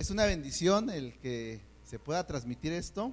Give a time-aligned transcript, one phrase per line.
[0.00, 3.12] Es una bendición el que se pueda transmitir esto.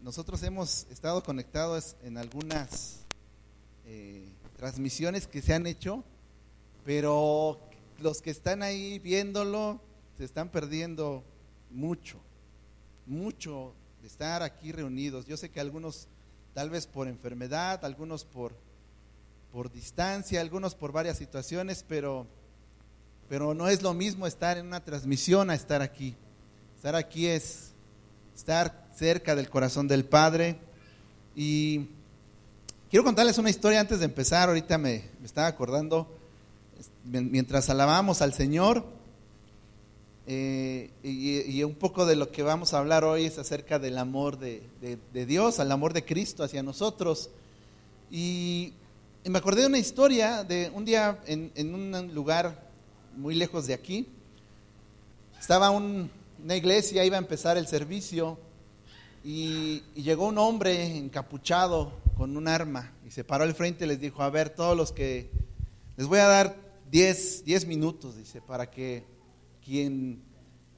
[0.00, 3.00] Nosotros hemos estado conectados en algunas
[3.84, 6.04] eh, transmisiones que se han hecho,
[6.84, 7.58] pero
[7.98, 9.80] los que están ahí viéndolo
[10.16, 11.24] se están perdiendo
[11.72, 12.20] mucho,
[13.04, 15.26] mucho de estar aquí reunidos.
[15.26, 16.06] Yo sé que algunos
[16.54, 18.54] tal vez por enfermedad, algunos por,
[19.50, 22.28] por distancia, algunos por varias situaciones, pero
[23.32, 26.14] pero no es lo mismo estar en una transmisión a estar aquí.
[26.76, 27.70] Estar aquí es
[28.36, 30.58] estar cerca del corazón del Padre.
[31.34, 31.86] Y
[32.90, 34.50] quiero contarles una historia antes de empezar.
[34.50, 36.14] Ahorita me, estaba acordando,
[37.04, 38.84] mientras alabamos al Señor,
[40.26, 44.38] eh, y, un poco de lo que vamos a hablar hoy es acerca del amor
[44.38, 44.60] de,
[45.14, 47.30] Dios, al amor de Cristo hacia nosotros.
[48.10, 48.74] Y,
[49.24, 52.71] me acordé de una historia de un día en, en un lugar
[53.16, 54.08] muy lejos de aquí.
[55.38, 58.38] Estaba una iglesia, iba a empezar el servicio
[59.24, 64.00] y, llegó un hombre encapuchado con un arma y se paró al frente y les
[64.00, 65.30] dijo, a ver, todos los que
[65.96, 66.56] les voy a dar
[66.90, 69.04] 10, 10 minutos, dice, para que
[69.64, 70.22] quien,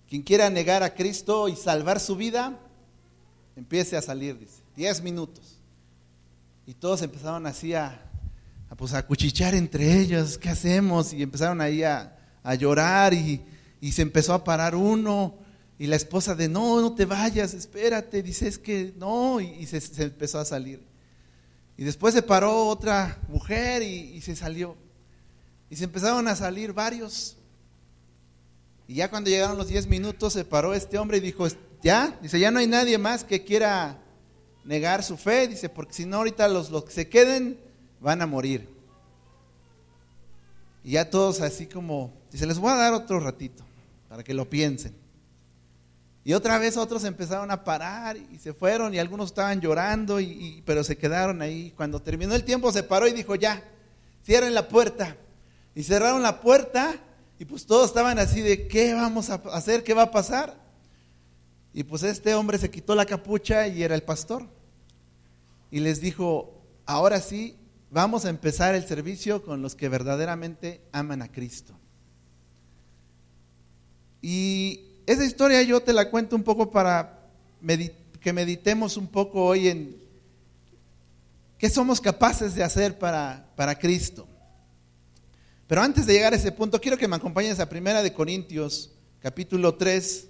[0.08, 2.58] quien quiera negar a Cristo y salvar su vida,
[3.56, 5.58] empiece a salir, dice, 10 minutos.
[6.66, 8.10] Y todos empezaron así a,
[8.70, 11.12] a, pues, a cuchichar entre ellos, ¿qué hacemos?
[11.12, 12.13] Y empezaron ahí a,
[12.44, 13.42] a llorar y,
[13.90, 15.34] se empezó a parar uno
[15.78, 19.80] y la esposa de, no, no te vayas, espérate, dice, es que no, y, se,
[20.02, 20.80] empezó a salir.
[21.76, 24.76] Y después se paró otra mujer y, se salió.
[25.68, 27.36] Y se empezaron a salir varios.
[28.86, 31.46] Y ya cuando llegaron los 10 minutos se paró este hombre y dijo,
[31.82, 33.98] ya, dice, ya no hay nadie más que quiera
[34.64, 37.58] negar su fe, dice, porque si no ahorita los, los que se queden
[38.00, 38.68] van a morir.
[40.84, 43.64] Y ya todos así como, dice, les voy a dar otro ratito
[44.08, 44.92] para que lo piensen.
[46.24, 50.60] Y otra vez otros empezaron a parar y se fueron y algunos estaban llorando, y,
[50.66, 51.72] pero se quedaron ahí.
[51.76, 53.62] Cuando terminó el tiempo se paró y dijo, ya,
[54.24, 55.16] cierren la puerta.
[55.76, 56.96] Y cerraron la puerta
[57.38, 59.84] y pues todos estaban así de, ¿qué vamos a hacer?
[59.84, 60.56] ¿Qué va a pasar?
[61.72, 64.44] Y pues este hombre se quitó la capucha y era el pastor.
[65.70, 67.56] Y les dijo, ahora sí,
[67.92, 71.78] vamos a empezar el servicio con los que verdaderamente aman a Cristo.
[74.26, 77.28] Y esa historia yo te la cuento un poco para
[78.22, 80.02] que meditemos un poco hoy en
[81.58, 84.26] qué somos capaces de hacer para, para Cristo.
[85.66, 88.92] Pero antes de llegar a ese punto, quiero que me acompañes a Primera de Corintios,
[89.20, 90.28] capítulo 3.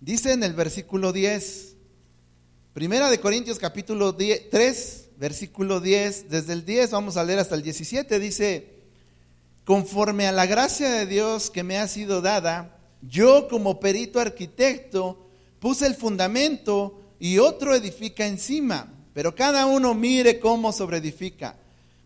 [0.00, 1.76] Dice en el versículo 10,
[2.72, 7.62] Primera de Corintios capítulo 3, versículo 10, desde el 10 vamos a leer hasta el
[7.62, 8.71] 17, dice,
[9.64, 15.28] conforme a la gracia de Dios que me ha sido dada, yo como perito arquitecto
[15.60, 21.56] puse el fundamento y otro edifica encima, pero cada uno mire cómo sobreedifica,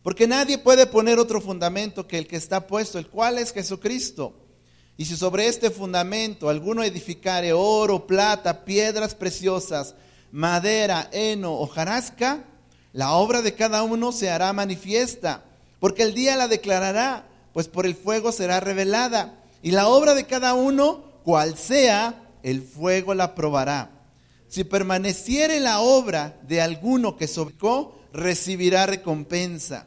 [0.02, 4.34] porque nadie puede poner otro fundamento que el que está puesto, el cual es Jesucristo.
[4.98, 9.94] Y si sobre este fundamento alguno edificare oro, plata, piedras preciosas,
[10.32, 12.44] madera, heno o jarasca,
[12.92, 15.44] la obra de cada uno se hará manifiesta,
[15.80, 19.42] porque el día la declarará, pues por el fuego será revelada.
[19.62, 23.92] Y la obra de cada uno, cual sea, el fuego la probará.
[24.46, 29.86] Si permaneciere la obra de alguno que sobrecó, recibirá recompensa.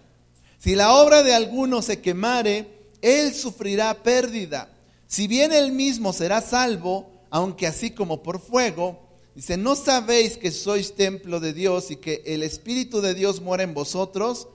[0.57, 2.65] Si la obra de alguno se quemare,
[3.03, 4.73] él sufrirá pérdida.
[5.05, 10.49] Si bien él mismo será salvo, aunque así como por fuego, Dice, ¿no sabéis que
[10.49, 14.47] sois templo de Dios y que el Espíritu de Dios mora en vosotros?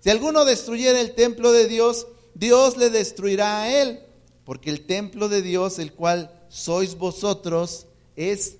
[0.00, 4.00] Si alguno destruyera el templo de Dios, Dios le destruirá a él,
[4.44, 7.86] porque el templo de Dios, el cual sois vosotros,
[8.16, 8.56] es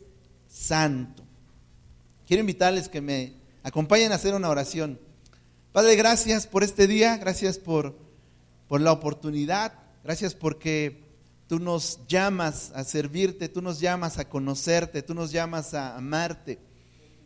[0.49, 1.23] santo.
[2.27, 4.99] Quiero invitarles que me acompañen a hacer una oración.
[5.73, 7.97] Padre, gracias por este día, gracias por,
[8.69, 9.73] por la oportunidad,
[10.03, 11.11] gracias porque
[11.51, 16.61] Tú nos llamas a servirte, tú nos llamas a conocerte, tú nos llamas a amarte.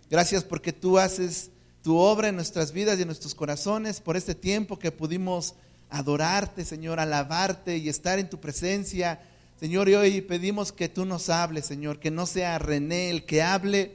[0.08, 1.50] Gracias porque tú haces
[1.82, 5.56] tu obra en nuestras vidas y en nuestros corazones por este tiempo que pudimos
[5.94, 9.20] adorarte, Señor, alabarte y estar en tu presencia.
[9.60, 13.42] Señor, y hoy pedimos que tú nos hables, Señor, que no sea René el que
[13.42, 13.92] hable,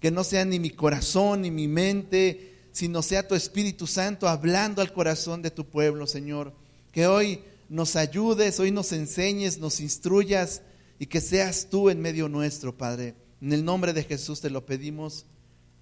[0.00, 4.80] que no sea ni mi corazón ni mi mente, sino sea tu Espíritu Santo hablando
[4.80, 6.54] al corazón de tu pueblo, Señor.
[6.92, 10.62] Que hoy nos ayudes, hoy nos enseñes, nos instruyas
[11.00, 13.16] y que seas tú en medio nuestro, Padre.
[13.40, 15.26] En el nombre de Jesús te lo pedimos.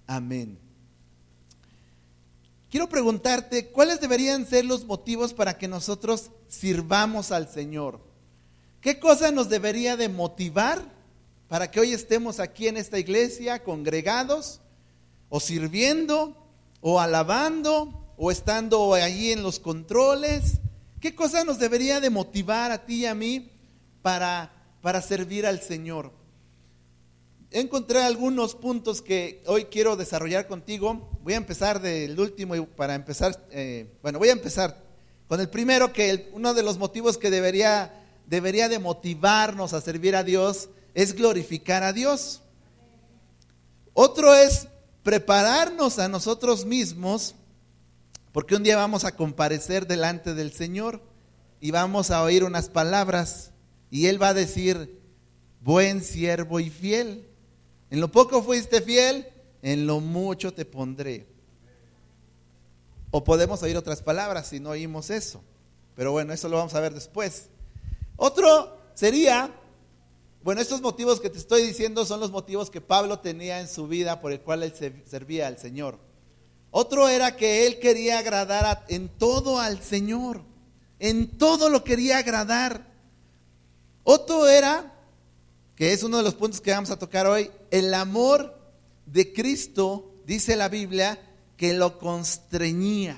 [0.07, 0.70] Amén.
[2.71, 7.99] Quiero preguntarte, ¿cuáles deberían ser los motivos para que nosotros sirvamos al Señor?
[8.79, 10.81] ¿Qué cosa nos debería de motivar
[11.49, 14.61] para que hoy estemos aquí en esta iglesia congregados
[15.29, 16.35] o sirviendo
[16.79, 20.59] o alabando o estando allí en los controles?
[21.01, 23.51] ¿Qué cosa nos debería de motivar a ti y a mí
[24.01, 24.51] para,
[24.81, 26.20] para servir al Señor?
[27.53, 31.09] Encontré algunos puntos que hoy quiero desarrollar contigo.
[31.21, 34.81] Voy a empezar del último y para empezar, eh, bueno, voy a empezar
[35.27, 40.15] con el primero, que uno de los motivos que debería, debería de motivarnos a servir
[40.15, 42.41] a Dios es glorificar a Dios.
[43.91, 44.69] Otro es
[45.03, 47.35] prepararnos a nosotros mismos,
[48.31, 51.01] porque un día vamos a comparecer delante del Señor
[51.59, 53.51] y vamos a oír unas palabras
[53.89, 55.01] y Él va a decir,
[55.59, 57.27] buen siervo y fiel.
[57.91, 59.27] En lo poco fuiste fiel,
[59.61, 61.27] en lo mucho te pondré.
[63.11, 65.43] O podemos oír otras palabras si no oímos eso.
[65.95, 67.49] Pero bueno, eso lo vamos a ver después.
[68.15, 69.53] Otro sería,
[70.41, 73.87] bueno, estos motivos que te estoy diciendo son los motivos que Pablo tenía en su
[73.87, 74.73] vida por el cual él
[75.05, 75.99] servía al Señor.
[76.71, 80.43] Otro era que él quería agradar en todo al Señor.
[80.99, 82.87] En todo lo quería agradar.
[84.05, 84.90] Otro era
[85.81, 88.55] que es uno de los puntos que vamos a tocar hoy, el amor
[89.07, 91.19] de Cristo, dice la Biblia,
[91.57, 93.17] que lo constreñía.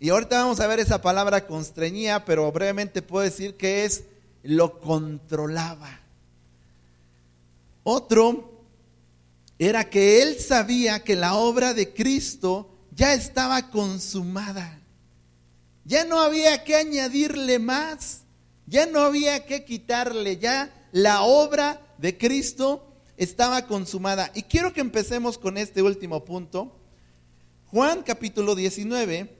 [0.00, 4.02] Y ahorita vamos a ver esa palabra constreñía, pero brevemente puedo decir que es
[4.42, 6.00] lo controlaba.
[7.84, 8.64] Otro
[9.56, 14.80] era que él sabía que la obra de Cristo ya estaba consumada.
[15.84, 18.22] Ya no había que añadirle más,
[18.66, 24.30] ya no había que quitarle, ya la obra de Cristo estaba consumada.
[24.34, 26.76] Y quiero que empecemos con este último punto.
[27.66, 29.36] Juan capítulo 19.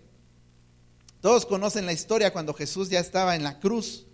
[1.20, 4.06] Todos conocen la historia cuando Jesús ya estaba en la cruz.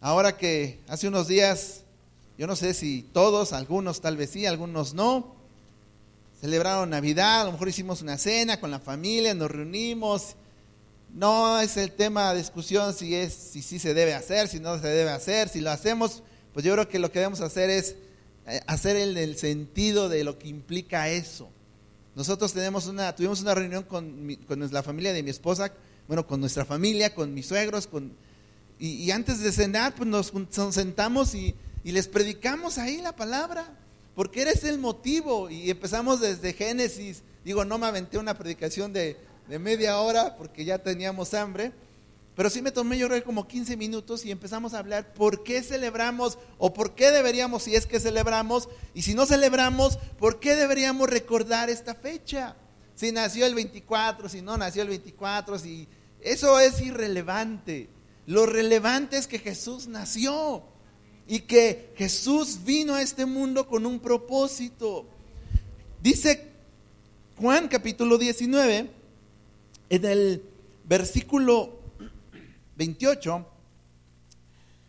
[0.00, 1.82] Ahora que hace unos días,
[2.38, 5.34] yo no sé si todos, algunos tal vez sí, algunos no,
[6.40, 10.36] celebraron Navidad, a lo mejor hicimos una cena con la familia, nos reunimos
[11.14, 14.78] no es el tema de discusión si es si sí se debe hacer, si no
[14.80, 16.22] se debe hacer, si lo hacemos,
[16.52, 17.96] pues yo creo que lo que debemos hacer es
[18.46, 21.48] eh, hacer el, el sentido de lo que implica eso.
[22.14, 25.72] Nosotros tenemos una, tuvimos una reunión con, con la familia de mi esposa,
[26.08, 28.12] bueno, con nuestra familia, con mis suegros, con,
[28.80, 31.54] y, antes de cenar, pues nos, nos sentamos y,
[31.84, 33.76] y les predicamos ahí la palabra,
[34.14, 35.50] porque eres el motivo.
[35.50, 37.22] Y empezamos desde Génesis.
[37.44, 39.18] Digo, no me aventé una predicación de
[39.50, 41.72] de media hora porque ya teníamos hambre.
[42.36, 45.60] Pero sí me tomé yo creo como 15 minutos y empezamos a hablar por qué
[45.62, 50.54] celebramos o por qué deberíamos, si es que celebramos, y si no celebramos, por qué
[50.54, 52.56] deberíamos recordar esta fecha.
[52.94, 55.88] Si nació el 24, si no nació el 24, si
[56.20, 57.88] eso es irrelevante.
[58.26, 60.62] Lo relevante es que Jesús nació
[61.26, 65.06] y que Jesús vino a este mundo con un propósito.
[66.00, 66.46] Dice
[67.36, 68.99] Juan capítulo 19,
[69.90, 70.42] en el
[70.84, 71.80] versículo
[72.76, 73.46] 28,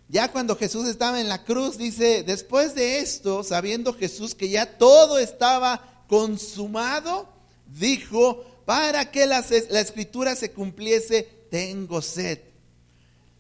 [0.08, 4.78] ya cuando Jesús estaba en la cruz, dice, después de esto, sabiendo Jesús que ya
[4.78, 7.28] todo estaba consumado,
[7.66, 12.40] dijo, para que la, escritura se cumpliese, tengo sed.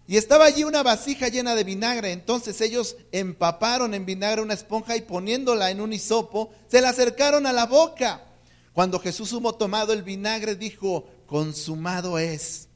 [0.08, 2.12] Y estaba allí una vasija llena de vinagre.
[2.12, 7.46] Entonces ellos empaparon en vinagre una esponja y poniéndola en un hisopo, se la acercaron
[7.46, 8.26] a la boca.
[8.74, 12.68] Cuando Jesús hubo tomado el vinagre, dijo, consumado es.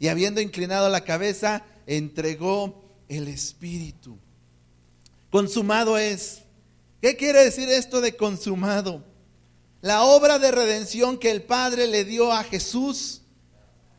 [0.00, 4.18] Y habiendo inclinado la cabeza, entregó el Espíritu.
[5.30, 6.40] Consumado es.
[7.00, 9.04] ¿Qué quiere decir esto de consumado?
[9.82, 13.22] La obra de redención que el Padre le dio a Jesús,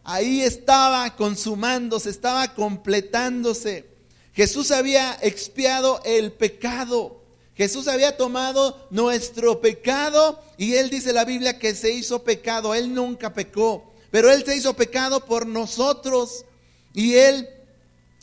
[0.03, 3.85] ahí estaba consumándose, estaba completándose.
[4.33, 7.23] Jesús había expiado el pecado.
[7.55, 12.75] Jesús había tomado nuestro pecado y él dice la Biblia que se hizo pecado.
[12.75, 13.92] Él nunca pecó.
[14.13, 16.45] Pero Él se hizo pecado por nosotros.
[16.93, 17.49] Y Él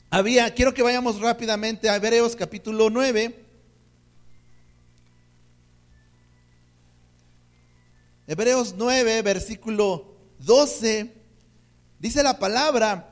[0.09, 3.45] había, quiero que vayamos rápidamente a Hebreos capítulo 9.
[8.29, 11.13] Hebreos 9, versículo 12,
[11.99, 13.10] dice la palabra,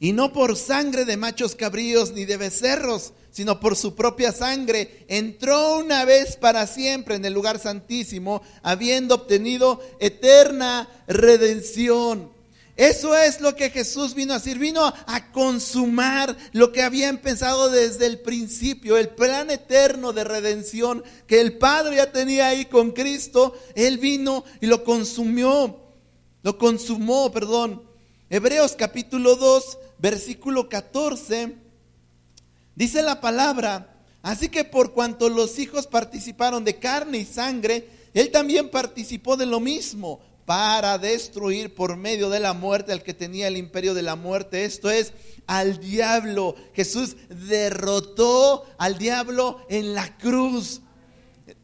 [0.00, 5.04] y no por sangre de machos cabríos ni de becerros, sino por su propia sangre,
[5.08, 12.34] entró una vez para siempre en el lugar santísimo, habiendo obtenido eterna redención.
[12.76, 17.70] Eso es lo que Jesús vino a hacer, vino a consumar lo que habían pensado
[17.70, 22.90] desde el principio, el plan eterno de redención que el Padre ya tenía ahí con
[22.90, 25.78] Cristo, Él vino y lo consumió,
[26.42, 27.82] lo consumó, perdón.
[28.28, 31.54] Hebreos capítulo 2, versículo 14,
[32.74, 38.30] dice la palabra, así que por cuanto los hijos participaron de carne y sangre, Él
[38.30, 43.48] también participó de lo mismo para destruir por medio de la muerte al que tenía
[43.48, 44.66] el imperio de la muerte.
[44.66, 45.14] Esto es
[45.46, 46.54] al diablo.
[46.74, 50.82] Jesús derrotó al diablo en la cruz.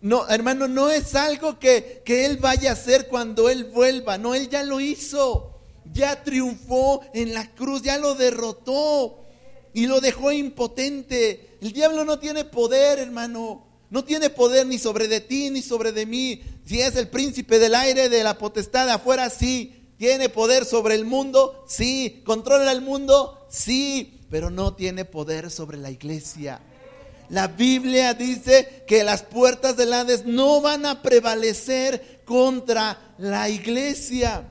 [0.00, 4.16] No, hermano, no es algo que, que Él vaya a hacer cuando Él vuelva.
[4.16, 5.59] No, Él ya lo hizo.
[5.92, 9.24] Ya triunfó en la cruz, ya lo derrotó
[9.72, 11.58] y lo dejó impotente.
[11.60, 13.66] El diablo no tiene poder, hermano.
[13.90, 16.42] No tiene poder ni sobre de ti ni sobre de mí.
[16.64, 19.76] Si es el príncipe del aire, de la potestad de afuera, sí.
[19.98, 21.64] ¿Tiene poder sobre el mundo?
[21.68, 22.22] Sí.
[22.24, 23.46] ¿Controla el mundo?
[23.50, 24.20] Sí.
[24.30, 26.60] Pero no tiene poder sobre la iglesia.
[27.28, 34.48] La Biblia dice que las puertas del Hades no van a prevalecer contra la iglesia.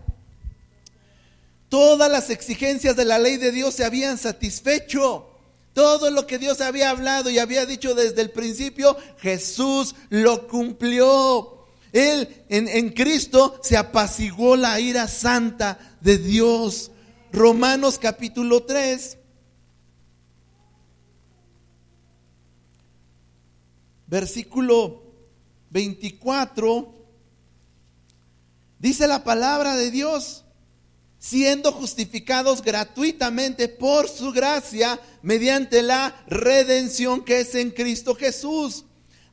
[1.69, 5.27] Todas las exigencias de la ley de Dios se habían satisfecho.
[5.73, 11.67] Todo lo que Dios había hablado y había dicho desde el principio, Jesús lo cumplió.
[11.93, 16.91] Él en, Cristo se apaciguó la ira santa de Dios.
[17.31, 19.17] Romanos capítulo 3.
[24.07, 25.03] Versículo
[25.69, 26.95] 24.
[28.79, 30.45] Dice la palabra de Dios
[31.19, 38.85] siendo justificados gratuitamente por su gracia mediante la redención que es en Cristo Jesús,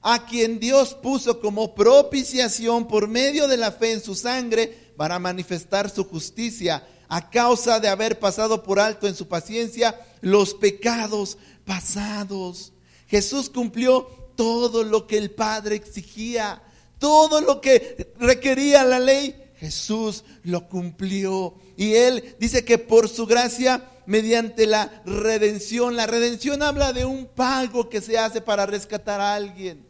[0.02, 5.19] a quien Dios puso como propiciación por medio de la fe en su sangre para
[5.19, 11.38] manifestar su justicia a causa de haber pasado por alto en su paciencia los pecados
[11.64, 12.73] pasados.
[13.07, 16.62] Jesús cumplió todo lo que el Padre exigía,
[16.99, 21.55] todo lo que requería la ley, Jesús lo cumplió.
[21.76, 27.26] Y Él dice que por su gracia, mediante la redención, la redención habla de un
[27.26, 29.85] pago que se hace para rescatar a alguien.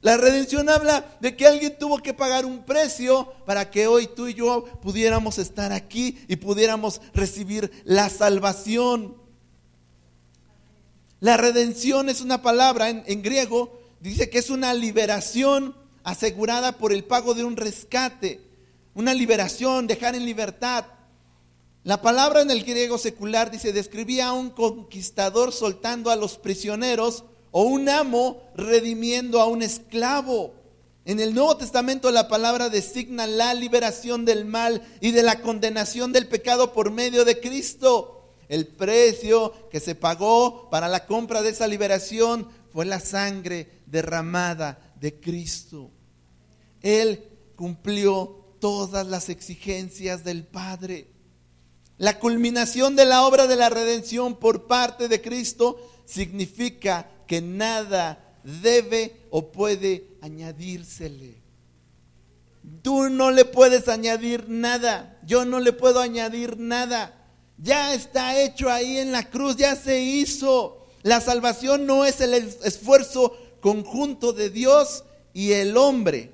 [0.00, 4.28] La redención habla de que alguien tuvo que pagar un precio para que hoy tú
[4.28, 9.16] y yo pudiéramos estar aquí y pudiéramos recibir la salvación.
[11.20, 16.92] La redención es una palabra en, en griego, dice que es una liberación asegurada por
[16.92, 18.42] el pago de un rescate,
[18.92, 20.84] una liberación, dejar en libertad.
[21.84, 27.24] La palabra en el griego secular dice, describía a un conquistador soltando a los prisioneros
[27.50, 30.54] o un amo redimiendo a un esclavo.
[31.04, 36.10] En el Nuevo Testamento la palabra designa la liberación del mal y de la condenación
[36.10, 38.30] del pecado por medio de Cristo.
[38.48, 44.94] El precio que se pagó para la compra de esa liberación fue la sangre derramada
[44.98, 45.90] de Cristo.
[46.80, 51.13] Él cumplió todas las exigencias del Padre.
[51.98, 58.38] La culminación de la obra de la redención por parte de Cristo significa que nada
[58.42, 61.42] debe o puede añadírsele.
[62.82, 67.20] Tú no le puedes añadir nada, yo no le puedo añadir nada.
[67.58, 70.86] Ya está hecho ahí en la cruz, ya se hizo.
[71.02, 76.32] La salvación no es el esfuerzo conjunto de Dios y el hombre.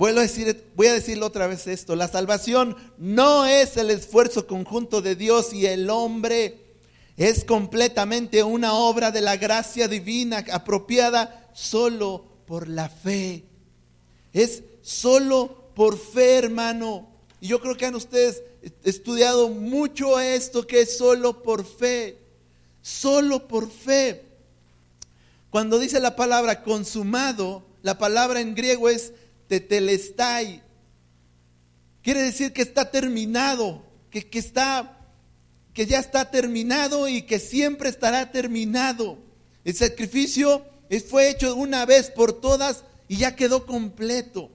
[0.00, 1.94] A, decir, voy a decirlo otra vez esto.
[1.94, 6.60] La salvación no es el esfuerzo conjunto de Dios y el hombre.
[7.16, 13.44] Es completamente una obra de la gracia divina apropiada solo por la fe.
[14.32, 17.08] Es solo por fe, hermano.
[17.40, 18.42] Y yo creo que han ustedes
[18.82, 22.18] estudiado mucho esto que es solo por fe.
[22.82, 24.24] Solo por fe.
[25.50, 29.12] Cuando dice la palabra consumado, la palabra en griego es
[29.60, 30.62] tetelestai.
[32.02, 34.98] Quiere decir que está terminado, que, que, está,
[35.72, 39.18] que ya está terminado y que siempre estará terminado.
[39.64, 40.64] El sacrificio
[41.08, 44.50] fue hecho una vez por todas y ya quedó completo.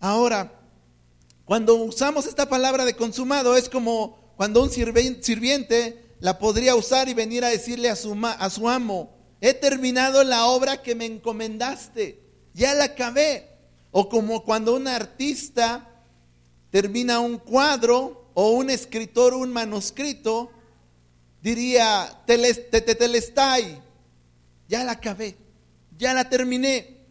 [0.00, 0.52] Ahora,
[1.44, 7.14] cuando usamos esta palabra de consumado es como cuando un sirviente la podría usar y
[7.14, 12.21] venir a decirle a su, a su amo, he terminado la obra que me encomendaste
[12.54, 13.48] ya la acabé.
[13.90, 15.88] O como cuando un artista
[16.70, 20.50] termina un cuadro o un escritor un manuscrito,
[21.42, 23.82] diría, telestai,
[24.68, 25.36] ya la acabé,
[25.98, 27.02] ya la terminé.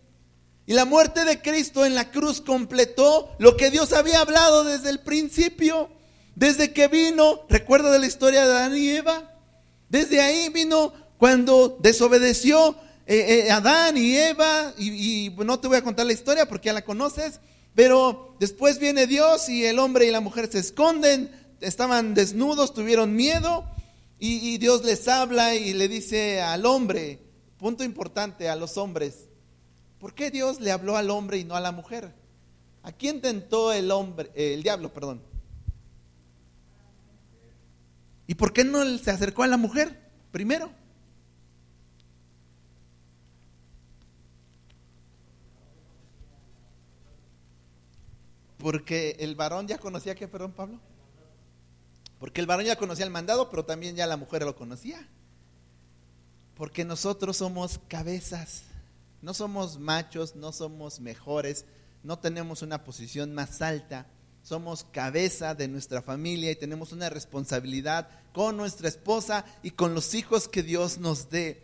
[0.65, 4.89] Y la muerte de Cristo en la cruz completó lo que Dios había hablado desde
[4.89, 5.89] el principio,
[6.35, 9.37] desde que vino, recuerda de la historia de Adán y Eva,
[9.89, 12.75] desde ahí vino cuando desobedeció
[13.07, 16.73] eh, eh, Adán y Eva, y, no te voy a contar la historia porque ya
[16.73, 17.39] la conoces,
[17.73, 21.31] pero después viene Dios y el hombre y la mujer se esconden,
[21.61, 23.65] estaban desnudos, tuvieron miedo,
[24.23, 27.19] y, Dios les habla y le dice al hombre,
[27.57, 29.27] punto importante a los hombres,
[29.99, 32.13] ¿por qué Dios le habló al hombre y no a la mujer?
[32.83, 35.23] ¿A quién tentó el hombre, eh, el diablo, perdón?
[38.27, 39.99] ¿Y por qué no se acercó a la mujer
[40.31, 40.71] primero?
[48.61, 50.79] Porque el varón ya conocía que, perdón, Pablo.
[52.19, 55.07] Porque el varón ya conocía el mandado, pero también ya la mujer lo conocía.
[56.55, 58.61] Porque nosotros somos cabezas,
[59.23, 61.65] no somos machos, no somos mejores,
[62.03, 64.05] no tenemos una posición más alta,
[64.43, 70.13] somos cabeza de nuestra familia y tenemos una responsabilidad con nuestra esposa y con los
[70.13, 71.63] hijos que Dios nos dé.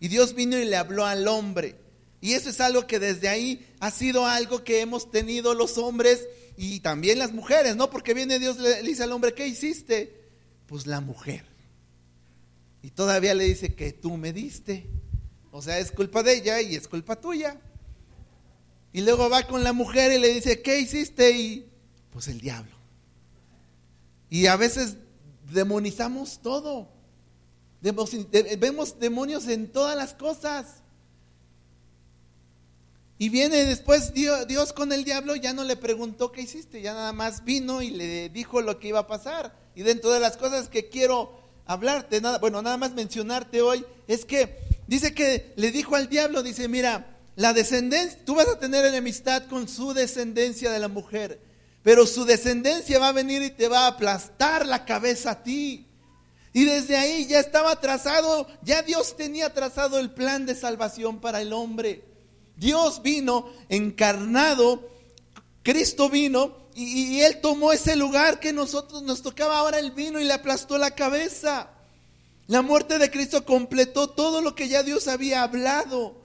[0.00, 1.76] Y Dios vino y le habló al hombre.
[2.20, 6.26] Y eso es algo que desde ahí ha sido algo que hemos tenido los hombres
[6.56, 7.90] y también las mujeres, ¿no?
[7.90, 10.28] Porque viene Dios, le, dice al hombre, ¿qué hiciste?
[10.66, 11.44] Pues la mujer.
[12.82, 14.88] Y todavía le dice que tú me diste.
[15.52, 17.60] O sea, es culpa de ella y es culpa tuya.
[18.92, 21.30] Y luego va con la mujer y le dice, ¿qué hiciste?
[21.30, 21.70] Y
[22.10, 22.76] pues el diablo.
[24.28, 24.96] Y a veces
[25.52, 26.88] demonizamos todo.
[27.80, 30.82] Vemos demonios en todas las cosas.
[33.20, 37.12] Y viene después Dios, con el diablo, ya no le preguntó qué hiciste, ya nada
[37.12, 39.56] más vino y le dijo lo que iba a pasar.
[39.74, 44.24] Y dentro de las cosas que quiero hablarte, nada, bueno, nada más mencionarte hoy, es
[44.24, 48.84] que dice que le dijo al diablo, dice, mira, la descendencia, tú vas a tener
[48.84, 51.40] enemistad con su descendencia de la mujer,
[51.82, 55.88] pero su descendencia va a venir y te va a aplastar la cabeza a ti.
[56.52, 61.40] Y desde ahí ya estaba trazado, ya Dios tenía trazado el plan de salvación para
[61.42, 62.04] el hombre.
[62.58, 64.88] Dios vino encarnado,
[65.62, 70.24] Cristo vino y, Él tomó ese lugar que nosotros nos tocaba, ahora Él vino y
[70.24, 71.70] le aplastó la cabeza.
[72.46, 76.16] La muerte de Cristo completó todo lo que ya Dios había hablado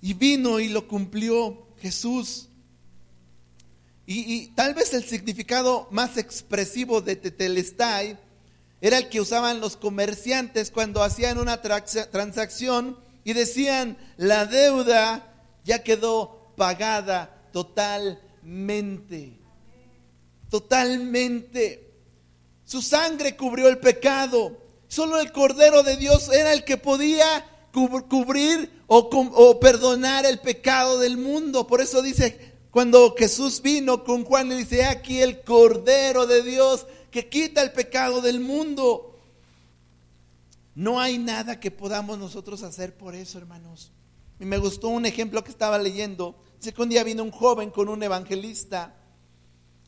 [0.00, 2.48] y vino y lo cumplió Jesús.
[4.06, 8.18] Y, tal vez el significado más expresivo de Tetelestai
[8.80, 15.27] era el que usaban los comerciantes cuando hacían una transacción y decían, la deuda
[15.68, 19.38] ya quedó pagada totalmente.
[20.48, 21.92] Totalmente.
[22.64, 24.56] Su sangre cubrió el pecado.
[24.88, 31.18] Solo el Cordero de Dios era el que podía cubrir o, perdonar el pecado del
[31.18, 31.66] mundo.
[31.66, 36.86] Por eso dice, cuando Jesús vino con Juan, le dice, aquí el Cordero de Dios
[37.10, 39.18] que quita el pecado del mundo.
[40.74, 43.92] No hay nada que podamos nosotros hacer por eso, hermanos.
[44.40, 46.42] Y me gustó un ejemplo que estaba leyendo.
[46.58, 48.94] Dice que un día vino un joven con un evangelista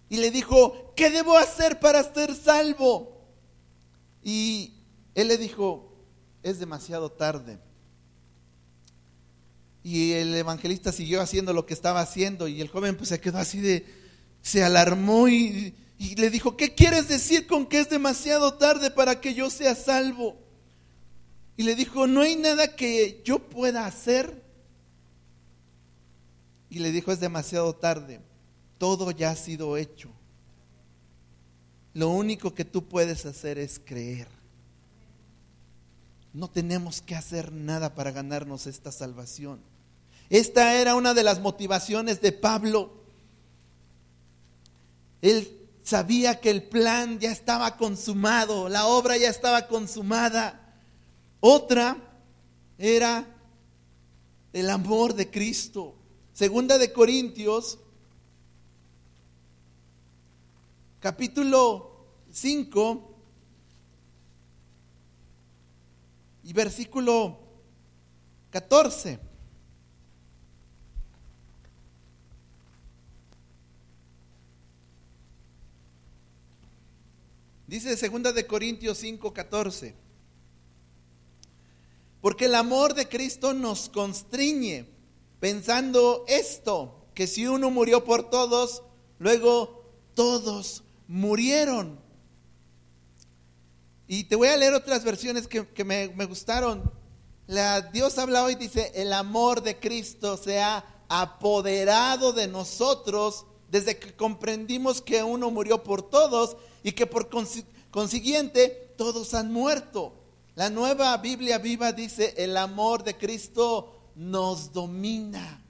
[0.08, 3.28] y le dijo, ¿qué debo hacer para ser salvo?
[4.22, 4.74] Y
[5.14, 5.92] él le dijo,
[6.42, 7.58] es demasiado tarde.
[9.82, 13.38] Y el evangelista siguió haciendo lo que estaba haciendo y el joven pues se quedó
[13.38, 13.86] así de,
[14.42, 19.20] se alarmó y, y le dijo, ¿qué quieres decir con que es demasiado tarde para
[19.20, 20.36] que yo sea salvo?
[21.61, 24.42] Y le dijo, no hay nada que yo pueda hacer.
[26.70, 28.23] Y le dijo, es demasiado tarde,
[28.79, 30.09] todo ya ha sido hecho.
[31.92, 34.27] Lo único que tú puedes hacer es creer.
[36.33, 39.61] No tenemos que hacer nada para ganarnos esta salvación.
[40.31, 42.90] Esta era una de las motivaciones de Pablo.
[45.20, 50.60] Él sabía que el plan ya estaba consumado, la obra ya estaba consumada.
[51.40, 51.96] Otra
[52.76, 53.26] era
[54.53, 55.94] el amor de Cristo.
[56.35, 57.79] Segunda de Corintios,
[61.00, 63.14] capítulo 5
[66.44, 67.38] y versículo
[68.50, 69.18] 14.
[77.66, 80.10] Dice segunda de Corintios 5, 14.
[82.20, 84.87] Porque el amor de Cristo nos constriñe,
[85.38, 88.83] pensando esto, que si uno murió por todos,
[89.18, 91.98] luego todos murieron.
[94.06, 96.92] Y te voy a leer otras versiones que, me, me, gustaron.
[97.46, 103.98] La, Dios habla hoy, dice, el amor de Cristo se ha apoderado de nosotros desde
[103.98, 107.28] que comprendimos que uno murió por todos y que por
[107.90, 110.19] consiguiente todos han muerto.
[110.61, 115.64] La nueva Biblia viva dice, el amor de Cristo nos domina.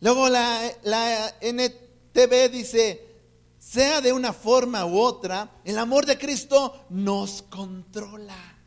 [0.00, 3.06] Luego la, la NTV dice,
[3.60, 8.58] sea de una forma u otra, el amor de Cristo nos controla.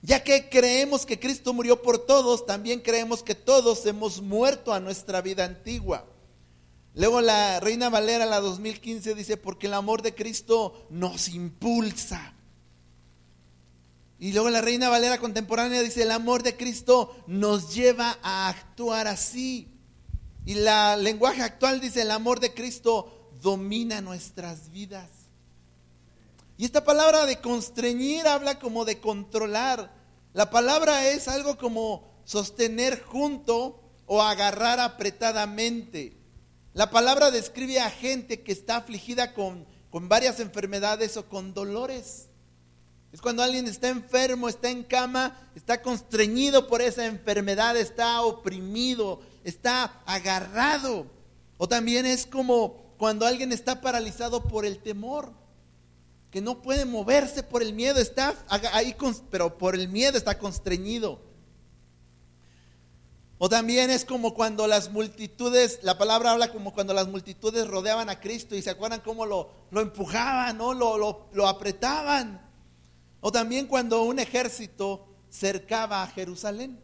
[0.00, 4.80] Ya que creemos que Cristo murió por todos, también creemos que todos hemos muerto a
[4.80, 6.04] nuestra vida antigua.
[6.96, 12.34] Luego la Reina Valera, la 2015, dice, porque el amor de Cristo nos impulsa.
[14.22, 19.08] Y luego la Reina Valera contemporánea dice, el amor de Cristo nos lleva a actuar
[19.08, 19.66] así.
[20.46, 25.10] Y la lenguaje actual dice, el amor de Cristo domina nuestras vidas.
[26.56, 29.92] Y esta palabra de constreñir habla como de controlar.
[30.34, 36.16] La palabra es algo como sostener junto o agarrar apretadamente.
[36.74, 42.28] La palabra describe a gente que está afligida con, con varias enfermedades o con dolores.
[43.12, 49.20] Es cuando alguien está enfermo, está en cama, está constreñido por esa enfermedad, está oprimido,
[49.44, 51.06] está agarrado.
[51.58, 55.32] O también es como cuando alguien está paralizado por el temor
[56.30, 58.34] que no puede moverse por el miedo, está
[58.72, 58.96] ahí,
[59.30, 61.20] pero por el miedo está constreñido.
[63.36, 68.08] O también es como cuando las multitudes, la palabra habla como cuando las multitudes rodeaban
[68.08, 70.72] a Cristo y se acuerdan cómo lo, empujaban, ¿no?
[70.72, 72.51] Lo apretaban.
[73.22, 76.78] O también cuando un ejército cercaba a Jerusalén.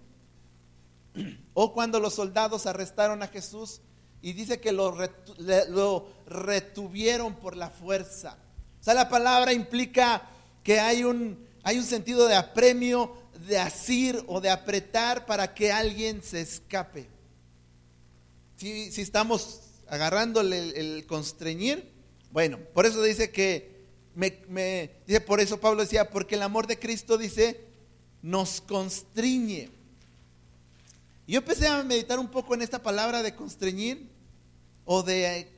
[1.52, 3.80] O cuando los soldados arrestaron a Jesús
[4.22, 4.96] y dice que lo,
[6.26, 8.38] retuvieron por la fuerza.
[8.80, 10.22] O sea, la palabra implica
[10.62, 13.16] que hay un, hay un sentido de apremio,
[13.48, 17.08] de asir o de apretar para que alguien se escape.
[18.56, 21.90] Si, estamos agarrándole el, constreñir,
[22.30, 23.77] bueno, por eso dice que,
[24.18, 27.60] me, dice, por eso Pablo decía, porque el amor de Cristo dice,
[28.20, 29.70] nos constriñe.
[31.26, 34.08] Y yo empecé a meditar un poco en esta palabra de constreñir
[34.84, 35.48] o de,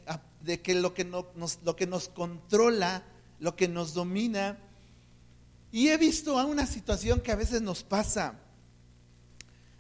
[0.43, 3.05] de que, lo que, nos, lo que nos controla
[3.41, 4.59] lo que nos domina.
[5.73, 8.39] Y he visto a una situación que a veces nos pasa.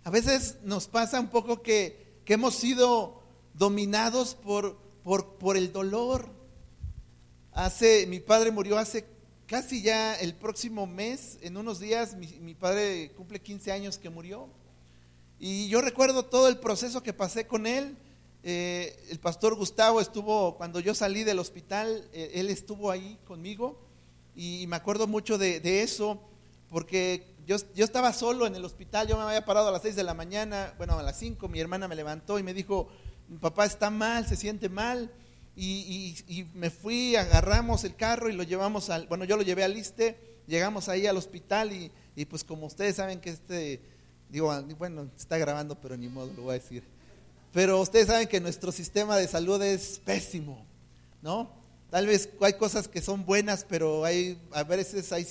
[0.02, 3.22] A veces nos pasa un poco que, que hemos sido
[3.54, 6.30] dominados por, por, por, el dolor.
[7.52, 9.04] Hace, mi padre murió hace
[9.46, 14.48] casi ya el próximo mes, en unos días, mi, padre cumple 15 años que murió.
[15.40, 17.96] Y yo recuerdo todo el proceso que pasé con él.
[18.44, 23.80] Eh, el pastor Gustavo estuvo, cuando yo salí del hospital, eh, él estuvo ahí conmigo
[24.36, 26.22] y, me acuerdo mucho de, eso,
[26.68, 29.96] porque yo, yo, estaba solo en el hospital, yo me había parado a las 6
[29.96, 32.88] de la mañana, bueno, a las 5 mi hermana me levantó y me dijo,
[33.28, 35.10] mi papá está mal, se siente mal,
[35.64, 39.64] y, y, me fui, agarramos el carro y lo llevamos al, bueno, yo lo llevé
[39.64, 43.80] al ISTE, llegamos ahí al hospital y, y pues como ustedes saben que este,
[44.28, 46.82] digo, bueno, está grabando, pero ni modo, lo voy a decir
[47.52, 50.64] pero ustedes saben que nuestro sistema de salud es pésimo,
[51.20, 51.50] ¿no?
[51.90, 55.26] Tal vez hay cosas que son buenas, pero hay, a veces hay,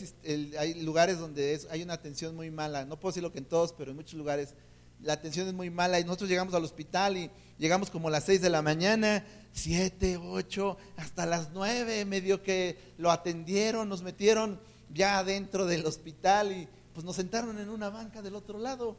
[0.58, 2.84] hay lugares donde hay una atención muy mala.
[2.84, 4.54] No puedo decirlo que en todos, pero en muchos lugares
[5.02, 6.00] la atención es muy mala.
[6.00, 10.18] Y nosotros llegamos al hospital y llegamos como a las 6 de la mañana, 7,
[10.18, 14.60] 8, hasta las 9, medio que lo atendieron, nos metieron
[14.94, 18.98] ya dentro del hospital y pues nos sentaron en una banca del otro lado.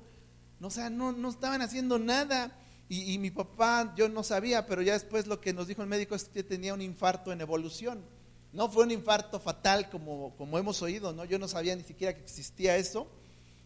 [0.60, 2.56] O sea, no, no estaban haciendo nada.
[2.92, 6.16] Y, mi papá, yo no sabía, pero ya después lo que nos dijo el médico
[6.16, 8.02] es que tenía un infarto en evolución.
[8.52, 11.24] No fue un infarto fatal como, como hemos oído, ¿no?
[11.24, 13.06] Yo no sabía ni siquiera que existía eso.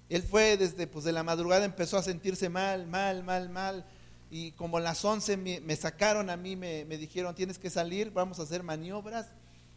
[0.08, 3.84] Él fue desde pues, de la madrugada, empezó a sentirse mal, mal, mal, mal.
[4.30, 8.10] Y como a las 11 me, sacaron a mí, me, me, dijeron, tienes que salir,
[8.10, 9.26] vamos a hacer maniobras.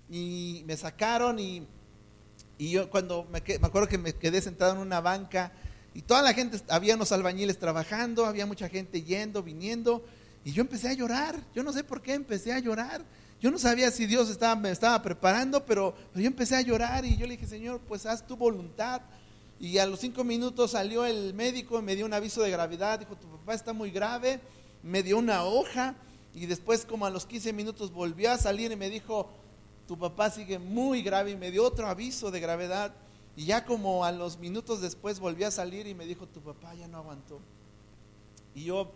[0.09, 1.67] Y me sacaron y,
[2.57, 5.51] y yo cuando me, me acuerdo que me quedé sentado en una banca
[5.97, 10.05] y toda la gente, había unos albañiles trabajando, había mucha gente yendo, viniendo,
[10.45, 11.43] y yo empecé a llorar.
[11.55, 13.03] Yo no sé por qué empecé a llorar.
[13.41, 17.17] Yo no sabía si Dios estaba, me estaba preparando, pero, yo empecé a llorar y
[17.17, 19.01] yo le dije, Señor, pues haz tu voluntad.
[19.59, 23.15] Y a los cinco minutos salió el médico me dio un aviso de gravedad, dijo,
[23.15, 24.39] tu papá está muy grave,
[24.83, 25.95] me dio una hoja
[26.33, 29.27] y después como a los 15 minutos volvió a salir y me dijo,
[29.87, 32.93] tu papá sigue muy grave y me dio otro aviso de gravedad.
[33.35, 36.75] Y ya como a los minutos después volví a salir y me dijo, tu papá
[36.75, 37.39] ya no aguantó.
[38.53, 38.91] Y yo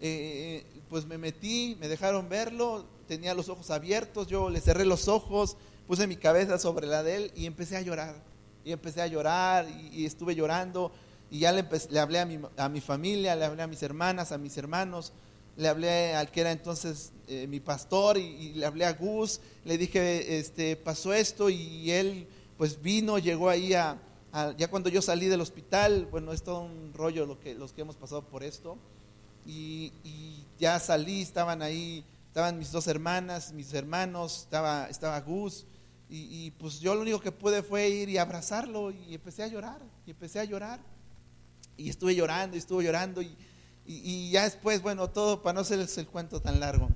[0.00, 4.84] eh, eh, pues me metí, me dejaron verlo, tenía los ojos abiertos, yo le cerré
[4.84, 8.22] los ojos, puse mi cabeza sobre la de él y empecé a llorar.
[8.66, 10.90] Y empecé a llorar y, estuve llorando.
[11.30, 14.32] y ya le, le hablé a mi, a mi, familia, le hablé a mis hermanas,
[14.32, 15.12] a mis hermanos,
[15.56, 19.78] le hablé al que era entonces eh, mi pastor y, le hablé a Gus, le
[19.78, 22.26] dije, este, pasó esto y él
[22.58, 24.00] pues vino, llegó ahí a,
[24.58, 27.82] ya cuando yo salí del hospital, bueno, es todo un rollo lo que, los que
[27.82, 28.76] hemos pasado por esto,
[29.46, 35.66] y, y ya salí, estaban ahí, estaban mis dos hermanas, mis hermanos, estaba, estaba Gus,
[36.08, 39.80] y, pues yo lo único que pude fue ir y abrazarlo y empecé a llorar,
[40.06, 40.80] y empecé a llorar.
[41.76, 43.36] Y estuve llorando y estuve llorando y,
[43.84, 46.88] y, ya después, bueno, todo para no hacerles el cuento tan largo.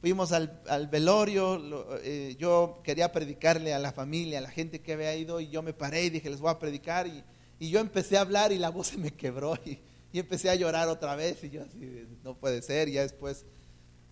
[0.00, 1.60] Fuimos al, velorio,
[2.02, 5.62] eh, yo quería predicarle a la familia, a la gente que había ido y yo
[5.62, 7.22] me paré y dije, les voy a predicar y,
[7.58, 9.78] y yo empecé a hablar y la voz se me quebró y,
[10.12, 13.44] y empecé a llorar otra vez y yo así, no puede ser, y ya después,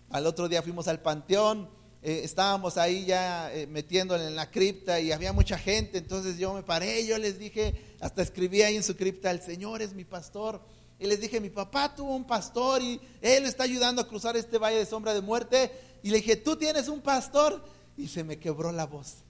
[0.09, 1.69] al otro día fuimos al panteón
[2.01, 6.53] eh, estábamos ahí ya eh, metiéndole en la cripta y había mucha gente, entonces yo
[6.53, 10.05] me paré, yo les dije, hasta escribí ahí en su cripta, el Señor es mi
[10.05, 10.61] pastor.
[10.97, 14.57] Y les dije, mi papá tuvo un pastor y él está ayudando a cruzar este
[14.57, 15.71] valle de sombra de muerte.
[16.03, 17.63] Y le dije, tú tienes un pastor.
[17.95, 19.23] Y se me quebró la voz.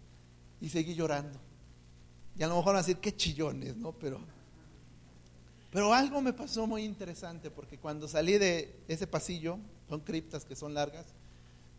[0.60, 1.40] Y seguí llorando.
[2.36, 3.92] Y a lo mejor van a decir, qué chillones, ¿no?
[3.92, 4.20] Pero,
[5.70, 10.56] pero algo me pasó muy interesante porque cuando salí de ese pasillo, son criptas que
[10.56, 11.06] son largas,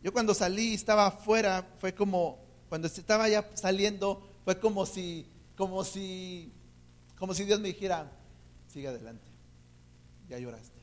[0.03, 5.85] yo cuando salí, estaba afuera, fue como, cuando estaba ya saliendo, fue como si, como
[5.85, 6.53] si,
[7.19, 8.11] como si Dios me dijera,
[8.67, 9.27] sigue adelante,
[10.29, 10.81] ya lloraste.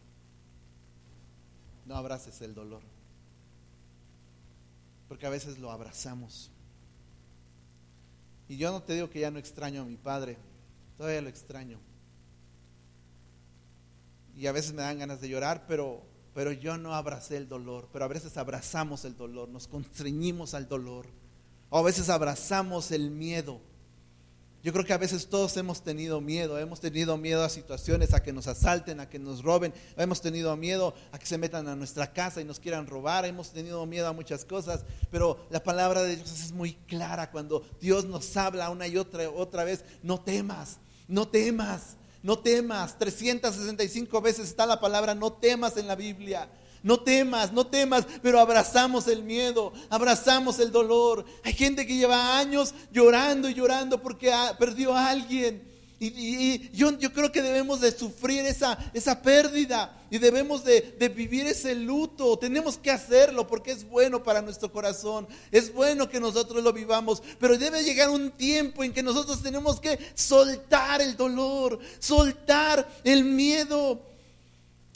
[1.85, 2.81] No abraces el dolor.
[5.07, 6.51] Porque a veces lo abrazamos.
[8.49, 10.37] Y yo no te digo que ya no extraño a mi padre,
[10.97, 11.79] todavía lo extraño.
[14.35, 16.03] Y a veces me dan ganas de llorar, pero
[16.37, 20.67] pero yo no abracé el dolor, pero a veces abrazamos el dolor, nos constreñimos al
[20.67, 21.07] dolor,
[21.71, 23.59] o a veces abrazamos el miedo.
[24.61, 28.21] Yo creo que a veces todos hemos tenido miedo, hemos tenido miedo a situaciones, a
[28.21, 31.75] que nos asalten, a que nos roben, hemos tenido miedo a que se metan a
[31.75, 36.03] nuestra casa y nos quieran robar, hemos tenido miedo a muchas cosas, pero la palabra
[36.03, 40.19] de Dios es muy clara cuando Dios nos habla una y otra, otra vez, no
[40.19, 42.97] temas, no temas, no temas.
[42.97, 46.49] 365 veces está la palabra no temas en la Biblia.
[46.83, 51.25] No temas, no temas, pero abrazamos el miedo, abrazamos el dolor.
[51.43, 55.67] Hay gente que lleva años llorando y llorando porque perdió a alguien.
[55.99, 61.73] Y, yo, creo que debemos de sufrir esa, esa pérdida y debemos de, vivir ese
[61.73, 62.37] luto.
[62.37, 65.27] Tenemos que hacerlo porque es bueno para nuestro corazón.
[65.51, 67.23] Es bueno que nosotros lo vivamos.
[67.39, 73.23] Pero debe llegar un tiempo en que nosotros tenemos que soltar el dolor, soltar el
[73.23, 73.99] miedo.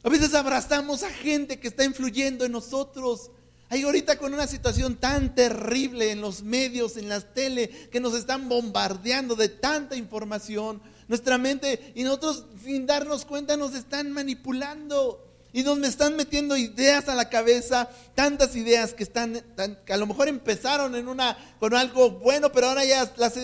[0.03, 3.31] A veces abrazamos a gente que está influyendo en nosotros.
[3.71, 8.13] Hay ahorita con una situación tan terrible en los medios, en las tele, que nos
[8.13, 10.81] están bombardeando de tanta información.
[11.07, 17.07] Nuestra mente y nosotros sin darnos cuenta nos están manipulando y nos están metiendo ideas
[17.07, 19.41] a la cabeza, tantas ideas que están,
[19.85, 23.35] que a lo mejor empezaron en una con algo bueno, pero ahora ya las,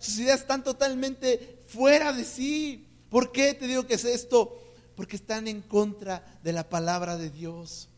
[0.00, 2.88] sus ideas están totalmente fuera de sí.
[3.08, 4.60] ¿Por qué te digo que es esto?
[4.96, 7.89] Porque están en contra de la palabra de Dios.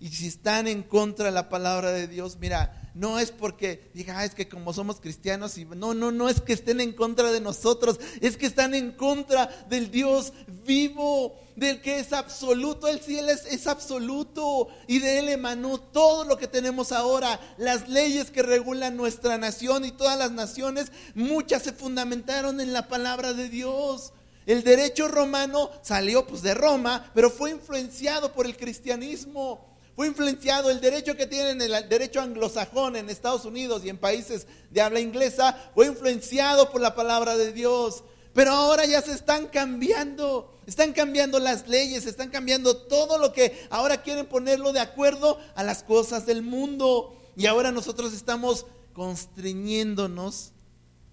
[0.00, 4.18] Y si están en contra de la palabra de Dios, mira, no es porque diga,
[4.18, 7.32] ah, es que como somos cristianos, y no, no, no es que estén en contra
[7.32, 10.32] de nosotros, es que están en contra del Dios
[10.64, 16.24] vivo, del que es absoluto, el cielo es, es absoluto y de él emanó todo
[16.24, 21.62] lo que tenemos ahora, las leyes que regulan nuestra nación y todas las naciones, muchas
[21.62, 24.12] se fundamentaron en la palabra de Dios.
[24.46, 29.68] El derecho romano salió pues de Roma, pero fue influenciado por el cristianismo.
[29.98, 34.46] Fue influenciado el derecho que tienen, el derecho anglosajón en Estados Unidos y en países
[34.70, 38.04] de habla inglesa, fue influenciado por la palabra de Dios.
[38.32, 43.66] Pero ahora ya se están cambiando, están cambiando las leyes, están cambiando todo lo que
[43.70, 47.20] ahora quieren ponerlo de acuerdo a las cosas del mundo.
[47.36, 50.52] Y ahora nosotros estamos constriñéndonos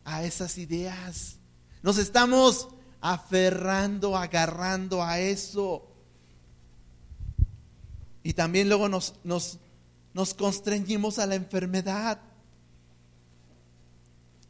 [0.03, 1.37] a esas ideas.
[1.81, 2.67] Nos estamos
[3.01, 5.87] aferrando, agarrando a eso.
[8.25, 9.59] Y también luego nos, nos,
[10.15, 12.19] nos constreñimos a la enfermedad.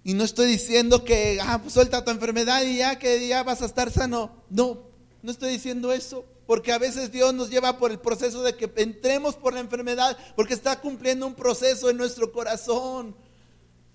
[0.01, 3.61] Y no estoy diciendo que, ah, pues suelta tu enfermedad y ya que ya vas
[3.61, 4.31] a estar sano.
[4.49, 4.79] No,
[5.21, 6.23] no estoy diciendo eso.
[6.47, 10.17] Porque a veces Dios nos lleva por el proceso de que entremos por la enfermedad,
[10.37, 13.13] porque está cumpliendo un proceso en nuestro corazón.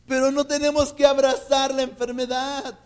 [0.07, 2.79] Pero no tenemos que abrazar la enfermedad.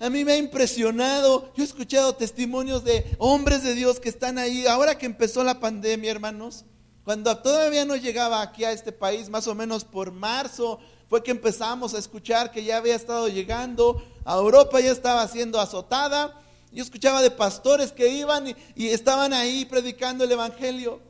[0.00, 1.52] A mí me ha impresionado.
[1.54, 4.66] Yo he escuchado testimonios de hombres de Dios que están ahí.
[4.66, 6.64] Ahora que empezó la pandemia, hermanos,
[7.04, 11.30] cuando todavía no llegaba aquí a este país, más o menos por marzo, fue que
[11.30, 14.02] empezamos a escuchar que ya había estado llegando.
[14.24, 16.40] A Europa ya estaba siendo azotada.
[16.72, 21.02] Yo escuchaba de pastores que iban y, y estaban ahí predicando el Evangelio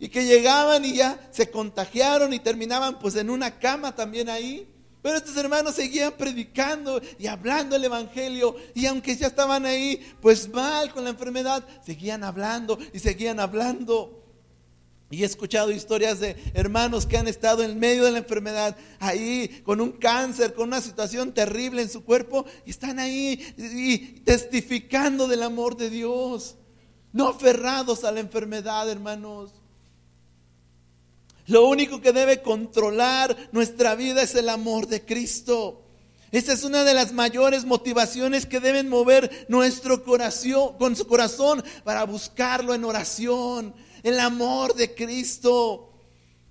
[0.00, 4.71] y que llegaban y ya se contagiaron y terminaban pues en una cama también ahí.
[5.02, 8.54] Pero estos hermanos seguían predicando y hablando el Evangelio.
[8.72, 14.20] Y aunque ya estaban ahí, pues mal con la enfermedad, seguían hablando y seguían hablando.
[15.10, 19.60] Y he escuchado historias de hermanos que han estado en medio de la enfermedad, ahí
[19.62, 25.28] con un cáncer, con una situación terrible en su cuerpo, y están ahí y testificando
[25.28, 26.56] del amor de Dios.
[27.12, 29.61] No aferrados a la enfermedad, hermanos.
[31.46, 35.82] Lo único que debe controlar nuestra vida es el amor de Cristo.
[36.30, 41.62] Esa es una de las mayores motivaciones que deben mover nuestro corazón, con su corazón
[41.84, 43.74] para buscarlo en oración.
[44.02, 45.90] El amor de Cristo.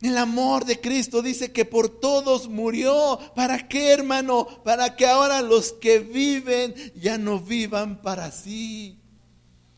[0.01, 3.19] El amor de Cristo dice que por todos murió.
[3.35, 4.47] ¿Para qué, hermano?
[4.63, 8.99] Para que ahora los que viven ya no vivan para sí.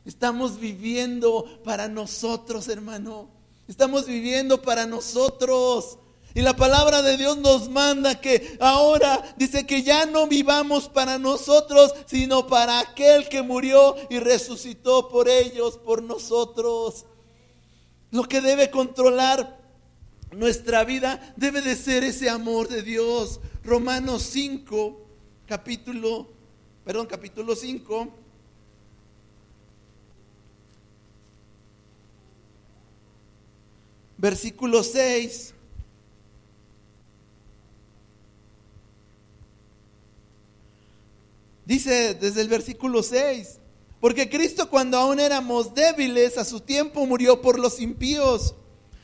[0.05, 3.42] Estamos viviendo para nosotros, hermano.
[3.67, 5.97] Estamos viviendo para nosotros.
[6.35, 11.19] Y la palabra de Dios nos manda que ahora dice que ya no vivamos para
[11.19, 17.05] nosotros, sino para aquel que murió y resucitó por ellos, por nosotros.
[18.09, 19.59] Lo que debe controlar
[20.31, 23.39] nuestra vida debe de ser ese amor de Dios.
[23.63, 25.01] Romanos 5,
[25.45, 26.27] capítulo,
[26.83, 28.22] perdón, capítulo 5,
[34.23, 35.53] versículo 6.
[41.65, 43.59] Dice desde el versículo 6,
[43.99, 48.55] porque Cristo cuando aún éramos débiles a su tiempo murió por los impíos.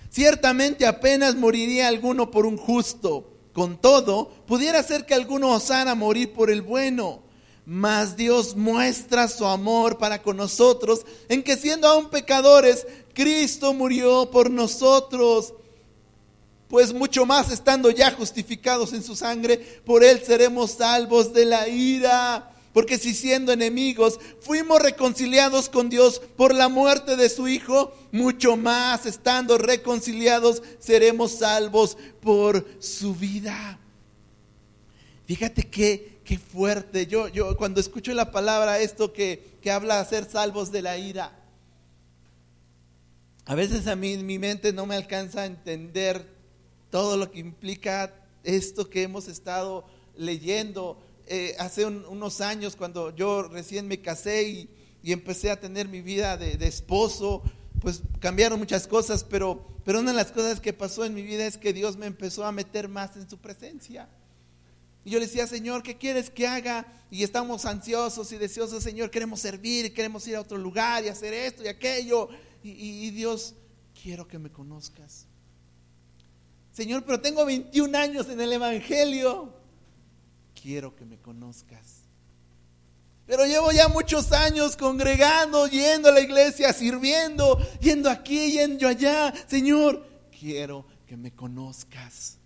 [0.09, 3.33] Ciertamente apenas moriría alguno por un justo.
[3.51, 7.23] Con todo, pudiera ser que alguno osara morir por el bueno.
[7.71, 14.31] Mas Dios muestra su amor para con nosotros en que siendo aún pecadores, Cristo murió
[14.31, 15.53] por nosotros.
[16.67, 21.67] Pues mucho más estando ya justificados en su sangre, por él seremos salvos de la
[21.69, 22.51] ira.
[22.73, 28.57] Porque si siendo enemigos fuimos reconciliados con Dios por la muerte de su Hijo, mucho
[28.57, 33.77] más estando reconciliados seremos salvos por su vida.
[35.27, 37.07] Fíjate qué, qué fuerte.
[37.07, 40.95] Yo, yo cuando escucho la palabra esto que, que habla de ser salvos de la
[40.95, 41.35] ira,
[43.45, 46.23] a veces a mí mi mente no me alcanza a entender
[46.91, 48.13] todo lo que implica
[48.43, 51.01] esto que hemos estado leyendo.
[51.25, 54.69] Eh, hace unos años cuando yo recién me casé y,
[55.11, 57.41] empecé a tener mi vida de, esposo,
[57.81, 61.47] pues cambiaron muchas cosas, pero, pero una de las cosas que pasó en mi vida
[61.47, 64.07] es que Dios me empezó a meter más en su presencia.
[65.05, 66.85] Y yo le decía, Señor, ¿qué quieres que haga?
[67.11, 71.33] Y estamos ansiosos y deseosos, Señor, queremos servir, queremos ir a otro lugar y hacer
[71.33, 72.29] esto y aquello
[72.63, 73.55] y, Dios,
[74.01, 75.25] quiero que me conozcas.
[76.73, 79.53] Señor, pero tengo 21 años en el Evangelio.
[80.61, 81.99] Quiero que me conozcas.
[83.25, 89.33] Pero llevo ya muchos años congregando, yendo a la iglesia, sirviendo, yendo aquí, yendo allá.
[89.47, 90.05] Señor,
[90.37, 92.38] quiero que me conozcas.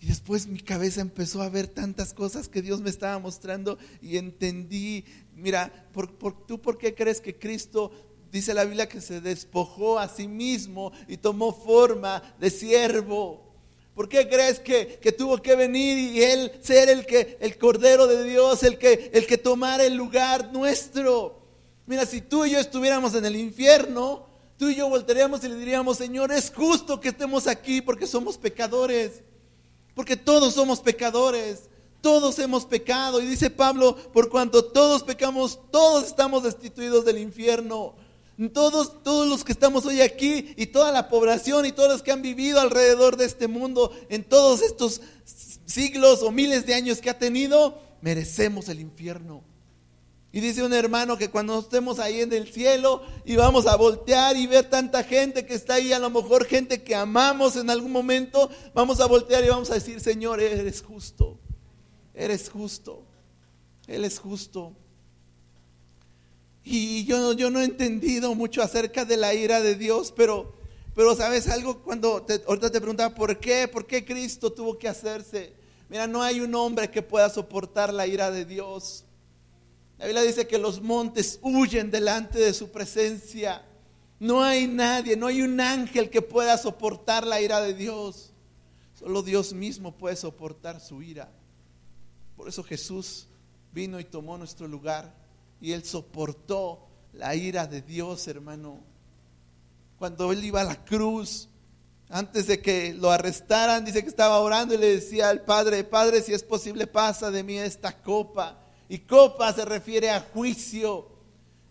[0.00, 4.16] Y después mi cabeza empezó a ver tantas cosas que Dios me estaba mostrando y
[4.16, 5.04] entendí
[5.40, 6.08] Mira, ¿por,
[6.46, 7.90] tú por qué crees que Cristo
[8.30, 13.46] dice la Biblia que se despojó a sí mismo y tomó forma de siervo?
[13.94, 18.22] ¿Por qué crees que, tuvo que venir y él ser el que el cordero de
[18.24, 21.40] Dios, el que el que tomara el lugar nuestro?
[21.86, 24.26] Mira, si tú y yo estuviéramos en el infierno,
[24.58, 28.36] tú y yo voltearíamos y le diríamos, "Señor, es justo que estemos aquí porque somos
[28.36, 29.22] pecadores."
[29.94, 31.68] Porque todos somos pecadores.
[32.00, 33.20] Todos hemos pecado.
[33.20, 37.94] Y dice Pablo, por cuanto todos pecamos, todos estamos destituidos del infierno.
[38.54, 42.10] Todos, todos los que estamos hoy aquí y toda la población y todos los que
[42.10, 45.02] han vivido alrededor de este mundo en todos estos
[45.66, 49.42] siglos o miles de años que ha tenido, merecemos el infierno.
[50.32, 54.36] Y dice un hermano que cuando estemos ahí en el cielo y vamos a voltear
[54.36, 57.90] y ver tanta gente que está ahí, a lo mejor gente que amamos en algún
[57.90, 61.38] momento, vamos a voltear y vamos a decir, Señor, eres justo
[62.20, 63.02] eres justo,
[63.86, 64.74] Él es justo.
[66.62, 70.54] Y yo, yo no he entendido mucho acerca de la ira de Dios, pero,
[70.94, 74.86] pero sabes algo, cuando te, ahorita te preguntaba por qué, por qué Cristo tuvo que
[74.86, 75.54] hacerse.
[75.88, 79.04] Mira, no hay un hombre que pueda soportar la ira de Dios.
[80.00, 83.62] La Biblia dice que los montes huyen delante de su presencia.
[84.18, 88.32] No hay nadie, no hay un ángel que pueda soportar la ira de Dios.
[88.98, 91.30] Solo Dios mismo puede soportar su ira.
[92.34, 93.26] Por eso Jesús
[93.74, 95.12] vino y tomó nuestro lugar
[95.60, 98.80] y Él soportó la ira de Dios, hermano.
[99.98, 101.50] Cuando Él iba a la cruz,
[102.08, 106.22] antes de que lo arrestaran, dice que estaba orando y le decía al Padre, Padre,
[106.22, 108.56] si es posible, pasa de mí esta copa.
[108.90, 111.06] Y copa se refiere a juicio.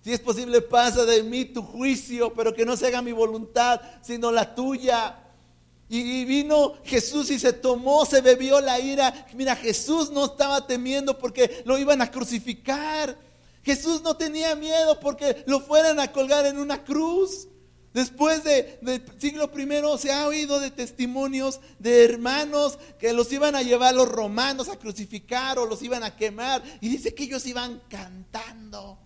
[0.02, 3.82] Si es posible, pasa de mí tu juicio, pero que no se haga mi voluntad,
[4.02, 5.20] sino la tuya.
[5.90, 9.28] Y vino Jesús y se tomó, se bebió la ira.
[9.34, 13.18] Mira, Jesús no estaba temiendo porque lo iban a crucificar.
[13.64, 17.50] Jesús no tenía miedo porque lo fueran a colgar en una cruz.
[17.94, 23.56] Después de, del siglo primero se ha oído de testimonios de hermanos que los iban
[23.56, 26.64] a llevar los romanos a crucificar o los iban a quemar.
[26.82, 29.00] Y dice que ellos iban cantando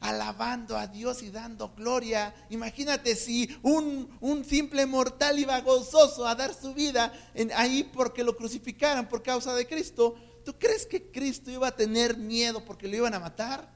[0.00, 2.34] alabando a Dios y dando gloria.
[2.50, 7.12] Imagínate si un, simple mortal iba gozoso a dar su vida
[7.54, 10.14] ahí porque lo crucificaran por causa de Cristo.
[10.44, 13.75] ¿Tú crees que Cristo iba a tener miedo porque lo iban a matar?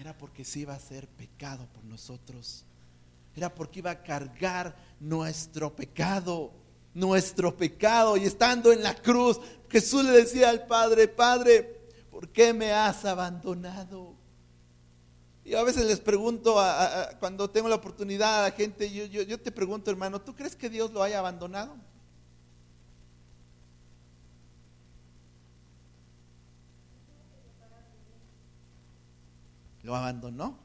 [0.00, 2.64] Era porque se iba a hacer pecado por nosotros.
[3.36, 6.52] Era porque iba a cargar nuestro pecado,
[6.94, 8.16] nuestro pecado.
[8.16, 9.38] Y estando en la cruz,
[9.68, 14.14] Jesús le decía al Padre, Padre, ¿por qué me has abandonado?
[15.44, 16.56] Y a veces les pregunto,
[17.18, 20.70] cuando tengo la oportunidad a la gente, yo, yo te pregunto, hermano, ¿tú crees que
[20.70, 21.76] Dios lo haya abandonado?
[29.90, 30.56] ¿Lo abandonó?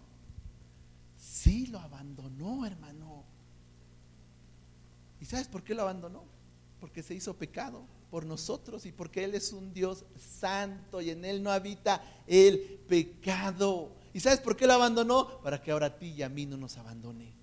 [1.17, 3.23] Sí, lo abandonó, hermano.
[5.19, 6.25] ¿Y sabes por qué lo abandonó?
[6.79, 10.05] Porque se hizo pecado por nosotros y porque Él es un Dios
[10.39, 13.93] santo y en Él no habita el pecado.
[14.13, 15.41] ¿Y sabes por qué lo abandonó?
[15.41, 17.33] Para que ahora a ti y a mí no nos abandone.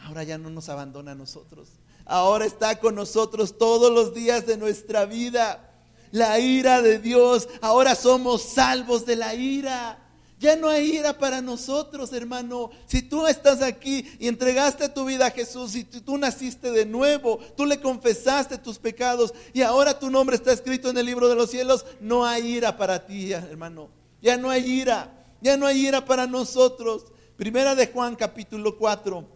[0.00, 1.68] Ahora ya no nos abandona a nosotros.
[2.04, 5.72] Ahora está con nosotros todos los días de nuestra vida.
[6.10, 7.48] La ira de Dios.
[7.60, 10.00] Ahora somos salvos de la ira.
[10.44, 12.70] Ya no hay ira para nosotros, hermano.
[12.84, 17.38] Si tú estás aquí y entregaste tu vida a Jesús y tú naciste de nuevo,
[17.56, 21.34] tú le confesaste tus pecados y ahora tu nombre está escrito en el libro de
[21.34, 23.88] los cielos, no hay ira para ti, hermano.
[24.20, 27.06] Ya no hay ira, ya no hay ira para nosotros.
[27.38, 29.33] Primera de Juan capítulo 4.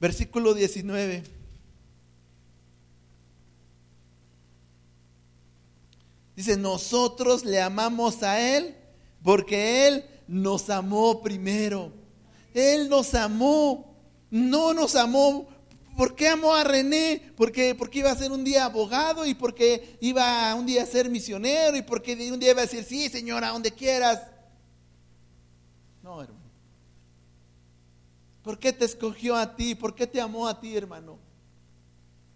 [0.00, 1.22] Versículo 19.
[6.34, 8.74] Dice, nosotros le amamos a Él
[9.22, 11.92] porque Él nos amó primero.
[12.54, 13.94] Él nos amó.
[14.30, 15.46] No nos amó.
[15.98, 17.32] ¿Por qué amó a René?
[17.36, 21.10] Porque, porque iba a ser un día abogado y porque iba un día a ser
[21.10, 24.22] misionero y porque un día iba a decir, sí, señora, donde quieras.
[26.02, 26.39] No, hermano.
[28.42, 29.74] ¿Por qué te escogió a ti?
[29.74, 31.18] ¿Por qué te amó a ti, hermano?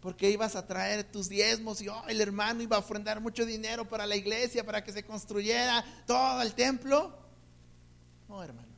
[0.01, 3.89] Porque ibas a traer tus diezmos y oh, el hermano iba a ofrendar mucho dinero
[3.89, 7.17] para la iglesia, para que se construyera todo el templo.
[8.29, 8.69] No, hermano.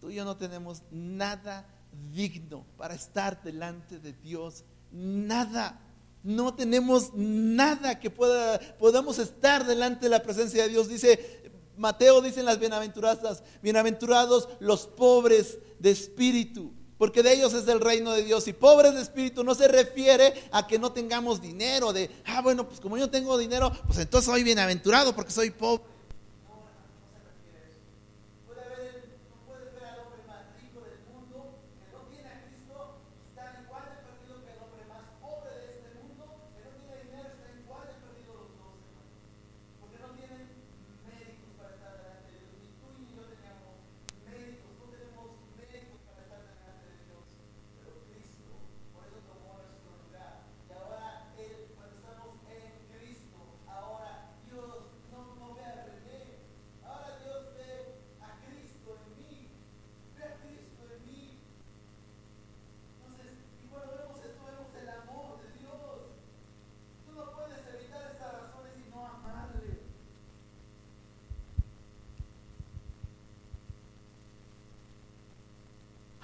[0.00, 1.64] Tú y yo no tenemos nada
[2.12, 4.64] digno para estar delante de Dios.
[4.90, 5.78] Nada.
[6.24, 10.88] No tenemos nada que pueda, podamos estar delante de la presencia de Dios.
[10.88, 11.40] Dice
[11.80, 17.80] Mateo dice en las bienaventuradas, bienaventurados los pobres de espíritu, porque de ellos es el
[17.80, 18.46] reino de Dios.
[18.48, 22.68] Y pobres de espíritu no se refiere a que no tengamos dinero, de, ah, bueno,
[22.68, 25.82] pues como yo tengo dinero, pues entonces soy bienaventurado porque soy pobre.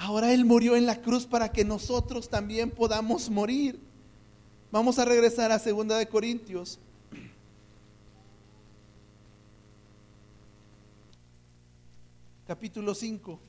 [0.07, 3.81] Ahora Él murió en la cruz para que nosotros también podamos morir.
[4.71, 6.79] Vamos a regresar a 2 de Corintios.
[12.47, 13.41] Capítulo 5.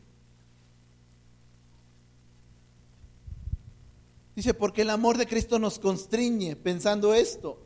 [4.35, 7.59] Dice, porque el amor de Cristo nos constriñe, pensando esto,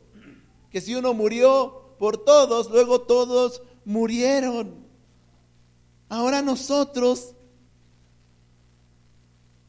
[0.70, 4.86] que si uno murió por todos, luego todos murieron.
[6.08, 7.34] Ahora nosotros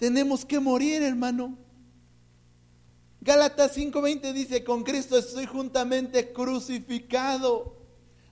[0.04, 1.58] tenemos que morir, hermano.
[3.22, 7.78] Gálatas 5:20 dice, con Cristo estoy juntamente crucificado.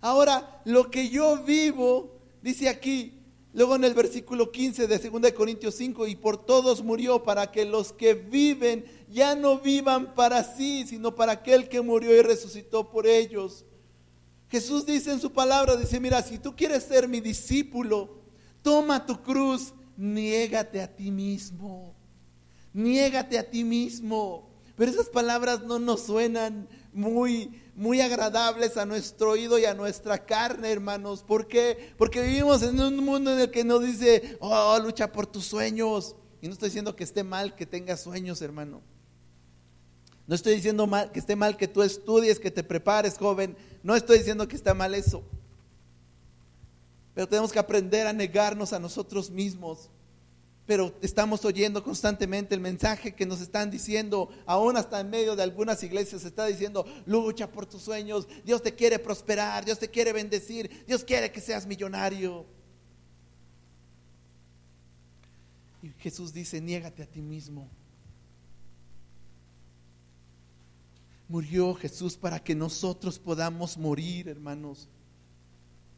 [0.01, 3.13] Ahora, lo que yo vivo, dice aquí,
[3.53, 7.63] luego en el versículo 15 de 2 Corintios 5, y por todos murió para que
[7.63, 12.91] los que viven ya no vivan para sí, sino para aquel que murió y resucitó
[12.91, 13.63] por ellos.
[14.49, 18.09] Jesús dice en su palabra, dice, mira, si tú quieres ser mi discípulo,
[18.61, 21.93] toma tu cruz, niégate a ti mismo,
[22.73, 24.49] niégate a ti mismo.
[24.75, 30.25] Pero esas palabras no nos suenan muy, muy agradables a nuestro oído y a nuestra
[30.25, 31.21] carne, hermanos.
[31.21, 31.93] ¿Por qué?
[31.97, 36.15] Porque vivimos en un mundo en el que nos dice, oh, lucha por tus sueños.
[36.41, 38.81] Y no estoy diciendo que esté mal que tengas sueños, hermano.
[40.25, 43.55] No estoy diciendo mal, que esté mal que tú estudies, que te prepares, joven.
[43.83, 45.23] No estoy diciendo que está mal eso.
[47.21, 49.91] Pero tenemos que aprender a negarnos a nosotros mismos.
[50.65, 55.43] Pero estamos oyendo constantemente el mensaje que nos están diciendo, aún hasta en medio de
[55.43, 60.13] algunas iglesias está diciendo, lucha por tus sueños, Dios te quiere prosperar, Dios te quiere
[60.13, 62.43] bendecir, Dios quiere que seas millonario.
[65.83, 67.69] Y Jesús dice, niégate a ti mismo.
[71.27, 74.89] Murió Jesús para que nosotros podamos morir, hermanos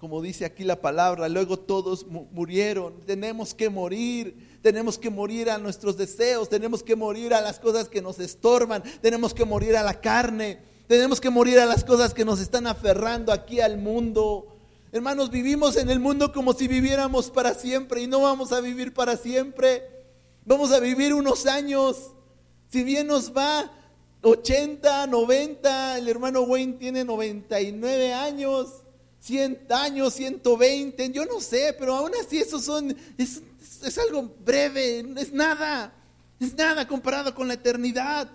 [0.04, 2.99] como dice aquí la palabra, luego todos murieron.
[3.06, 7.88] Tenemos que morir, tenemos que morir a nuestros deseos, tenemos que morir a las cosas
[7.88, 12.14] que nos estorban, tenemos que morir a la carne, tenemos que morir a las cosas
[12.14, 14.58] que nos están aferrando aquí al mundo.
[14.91, 18.93] Hermanos, vivimos en el mundo como si viviéramos para siempre y no vamos a vivir
[18.93, 19.84] para siempre.
[20.43, 22.12] Vamos a vivir unos años.
[22.68, 23.72] Si bien nos va
[24.22, 28.82] 80, 90, el hermano Wayne tiene 99 años.
[29.24, 33.41] 100 años, 120, yo no sé, pero aún así eso son, es,
[33.82, 35.93] es algo breve, es nada,
[36.41, 38.30] es nada comparado con la eternidad.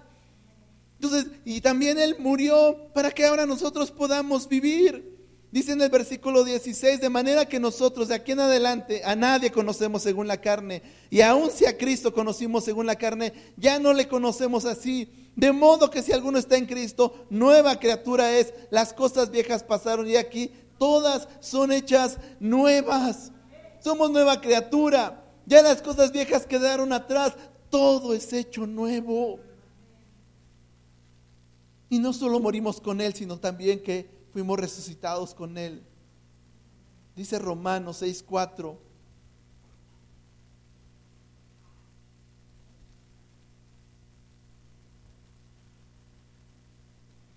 [0.94, 5.18] Entonces, y también Él murió para que ahora nosotros podamos vivir.
[5.50, 9.50] Dice en el versículo 16, de manera que nosotros de aquí en adelante a nadie
[9.50, 13.92] conocemos según la carne, y aun si a Cristo conocimos según la carne, ya no
[13.92, 15.10] le conocemos así.
[15.36, 20.08] De modo que si alguno está en Cristo, nueva criatura es, las cosas viejas pasaron
[20.08, 23.32] y aquí todas son hechas nuevas.
[23.80, 25.24] Somos nueva criatura.
[25.46, 27.34] Ya las cosas viejas quedaron atrás.
[27.70, 29.38] Todo es hecho nuevo.
[31.90, 35.82] Y no solo morimos con Él, sino también que fuimos resucitados con Él.
[37.16, 38.87] Dice Romanos 6:4.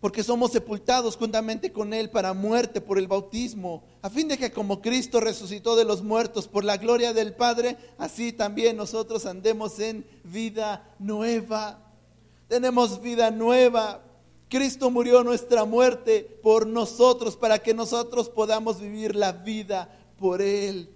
[0.02, 4.52] Porque somos sepultados juntamente con Él para muerte por el bautismo, a fin de que
[4.52, 9.80] como Cristo resucitó de los muertos por la gloria del Padre, así también nosotros andemos
[9.80, 11.94] en vida nueva.
[12.48, 14.02] Tenemos vida nueva.
[14.50, 19.88] Cristo murió nuestra muerte por nosotros, para que nosotros podamos vivir la vida
[20.18, 20.90] por Él.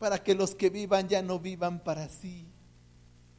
[0.00, 2.46] Para que los que vivan ya no vivan para sí.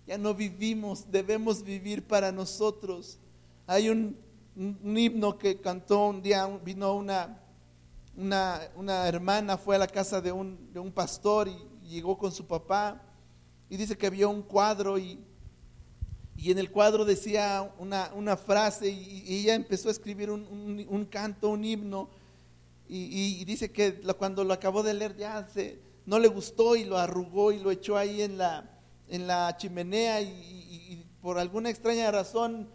[0.07, 3.19] Ya no vivimos, debemos vivir para nosotros.
[3.65, 4.17] Hay un,
[4.55, 7.39] himno que cantó un día, vino una,
[8.15, 12.47] una, hermana, fue a la casa de un, de un pastor y, llegó con su
[12.47, 13.03] papá
[13.69, 15.19] y dice que vio un cuadro y,
[16.35, 21.05] y en el cuadro decía una, una frase y, ella empezó a escribir un, un,
[21.05, 22.09] canto, un himno
[22.87, 26.83] y, y, dice que cuando lo acabó de leer ya se, no le gustó y
[26.83, 28.69] lo arrugó y lo echó ahí en la,
[29.07, 32.67] en la chimenea y por alguna extraña razón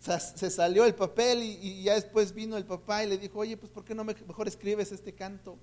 [0.00, 3.70] se salió el papel y, ya después vino el papá y le dijo, oye, pues
[3.70, 5.58] ¿por qué no mejor escribes este canto?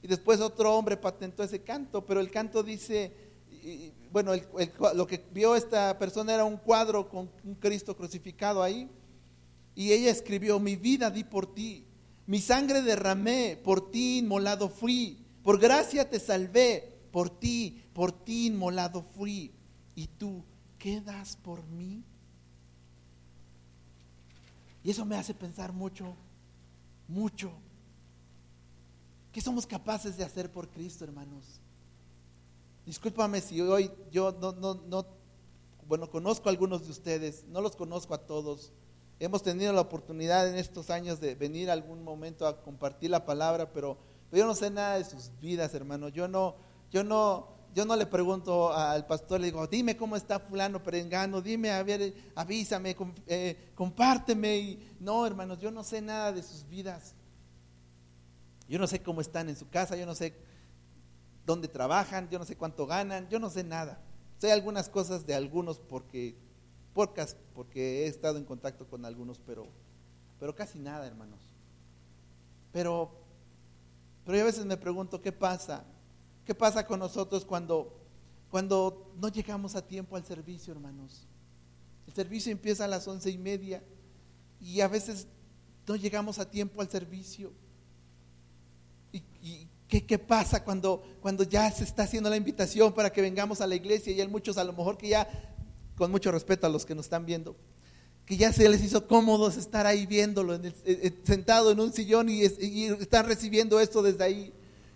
[0.00, 3.12] Y después otro hombre patentó ese canto, pero el canto dice,
[4.12, 4.32] bueno,
[4.94, 8.88] lo que vio esta persona era un cuadro con un Cristo crucificado ahí.
[9.74, 11.84] Y ella escribió, mi vida di por ti,
[12.26, 18.46] mi sangre derramé, por ti inmolado fui, por gracia te salvé, por ti, por ti
[18.46, 19.52] inmolado fui.
[19.96, 20.44] Y tú,
[20.78, 22.04] ¿qué das por mí?
[24.84, 26.14] Y eso me hace pensar mucho,
[27.08, 27.50] mucho.
[29.32, 31.58] ¿Qué somos capaces de hacer por Cristo, hermanos?
[32.84, 35.06] Discúlpame si hoy yo no, no, no,
[35.88, 38.72] bueno, conozco a algunos de ustedes, no los conozco a todos.
[39.18, 43.72] Hemos tenido la oportunidad en estos años de venir algún momento a compartir la palabra,
[43.72, 43.96] pero,
[44.30, 46.12] pero yo no sé nada de sus vidas, hermanos.
[46.12, 46.56] Yo no,
[46.90, 51.42] yo no, yo no le pregunto al pastor, le digo, dime cómo está fulano perengano,
[51.42, 51.84] dime, a
[52.36, 52.96] avísame,
[53.26, 54.56] eh, compárteme.
[54.56, 57.16] Y, no, hermanos, yo no sé nada de sus vidas.
[58.68, 60.34] Yo no sé cómo están en su casa, yo no sé
[61.44, 63.98] dónde trabajan, yo no sé cuánto ganan, yo no sé nada.
[64.38, 66.36] Sé algunas cosas de algunos porque,
[66.94, 69.66] porque he estado en contacto con algunos, pero,
[70.38, 71.40] pero casi nada, hermanos.
[72.72, 73.10] Pero,
[74.24, 75.84] pero yo a veces me pregunto, ¿qué pasa?
[76.44, 77.92] ¿Qué pasa con nosotros cuando,
[78.50, 81.26] cuando no llegamos a tiempo al servicio, hermanos?
[82.06, 83.82] El servicio empieza a las once y media
[84.60, 85.26] y a veces
[85.86, 87.52] no llegamos a tiempo al servicio.
[89.12, 93.66] ¿Y, qué, pasa cuando, cuando ya se está haciendo la invitación para que vengamos a
[93.66, 94.12] la iglesia?
[94.12, 95.28] Y hay muchos a lo mejor que ya,
[95.94, 97.56] con mucho respeto a los que nos están viendo,
[98.26, 102.28] que ya se les hizo cómodos estar ahí viéndolo, eh, eh, sentado en un sillón
[102.28, 104.52] y, y están recibiendo esto desde ahí.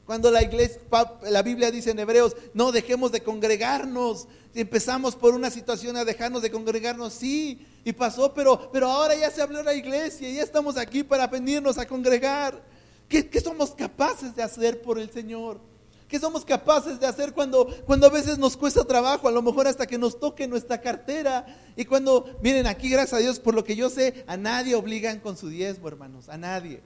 [0.09, 0.81] Cuando la iglesia,
[1.25, 4.27] la Biblia dice en Hebreos, no dejemos de congregarnos.
[4.55, 9.31] Empezamos por una situación a dejarnos de congregarnos, sí, y pasó, pero, pero ahora ya
[9.31, 12.59] se habló la iglesia, ya estamos aquí para venirnos a congregar.
[13.07, 15.61] ¿Qué, somos capaces de hacer por el Señor?
[16.09, 19.29] ¿Qué somos capaces de hacer cuando, cuando a veces nos cuesta trabajo?
[19.29, 21.45] A lo mejor hasta que nos toque nuestra cartera.
[21.77, 25.21] Y cuando, miren, aquí gracias a Dios, por lo que yo sé, a nadie obligan
[25.21, 26.81] con su diezmo, hermanos, a nadie.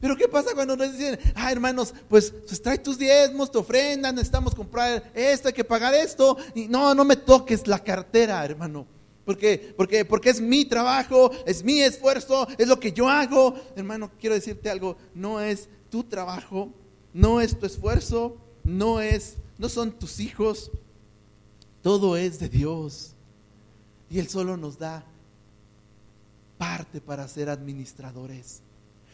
[0.00, 4.12] Pero ¿qué pasa cuando nos dicen, ah, hermanos, pues, pues, trae tus diezmos, tu ofrenda,
[4.12, 6.36] necesitamos comprar esto, hay que pagar esto?
[6.54, 8.86] Y no, no me toques la cartera, hermano.
[9.24, 13.54] Porque, porque, porque es mi trabajo, es mi esfuerzo, es lo que yo hago.
[13.74, 16.70] Hermano, quiero decirte algo, no es tu trabajo,
[17.12, 20.70] no es tu esfuerzo, no es, no son tus hijos,
[21.82, 23.14] todo es de Dios.
[24.10, 25.04] Y Él solo nos da
[26.58, 28.62] parte para ser administradores.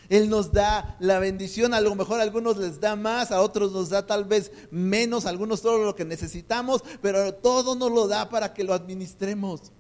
[0.09, 3.73] Él nos da la bendición, a lo mejor a algunos les da más, a otros
[3.73, 8.09] nos da tal vez menos, a algunos todo lo que necesitamos, pero todo nos lo
[8.09, 9.73] da para que lo administremos.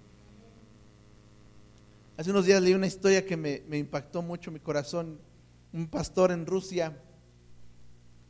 [2.16, 5.18] Hace unos días leí una historia que me, impactó mucho mi corazón.
[5.72, 6.96] Un pastor en Rusia,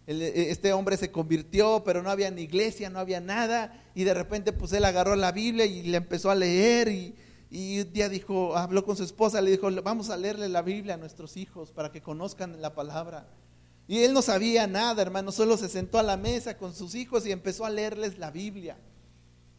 [0.06, 4.14] e, este hombre se convirtió, pero no había ni iglesia, no había nada, y de
[4.14, 7.14] repente pues él agarró la Biblia y le empezó a leer y,
[7.54, 10.94] y un día dijo, habló con su esposa, le dijo, vamos a leerle la Biblia
[10.94, 13.26] a nuestros hijos para que conozcan la palabra.
[13.86, 17.26] Y él no sabía nada, hermano, solo se sentó a la mesa con sus hijos
[17.26, 18.78] y empezó a leerles la Biblia.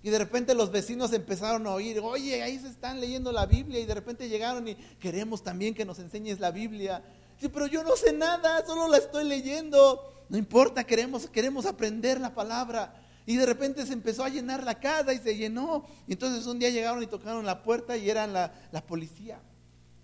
[0.01, 3.79] Y de repente los vecinos empezaron a oír, oye, ahí se están leyendo la Biblia.
[3.79, 7.03] Y de repente llegaron y queremos también que nos enseñes la Biblia.
[7.39, 10.25] Sí, pero yo no sé nada, solo la estoy leyendo.
[10.29, 13.02] No importa, queremos, queremos aprender la palabra.
[13.25, 15.85] Y de repente se empezó a llenar la casa y se llenó.
[16.07, 18.51] Y entonces un día llegaron y tocaron la puerta y eran la,
[18.87, 19.39] policía.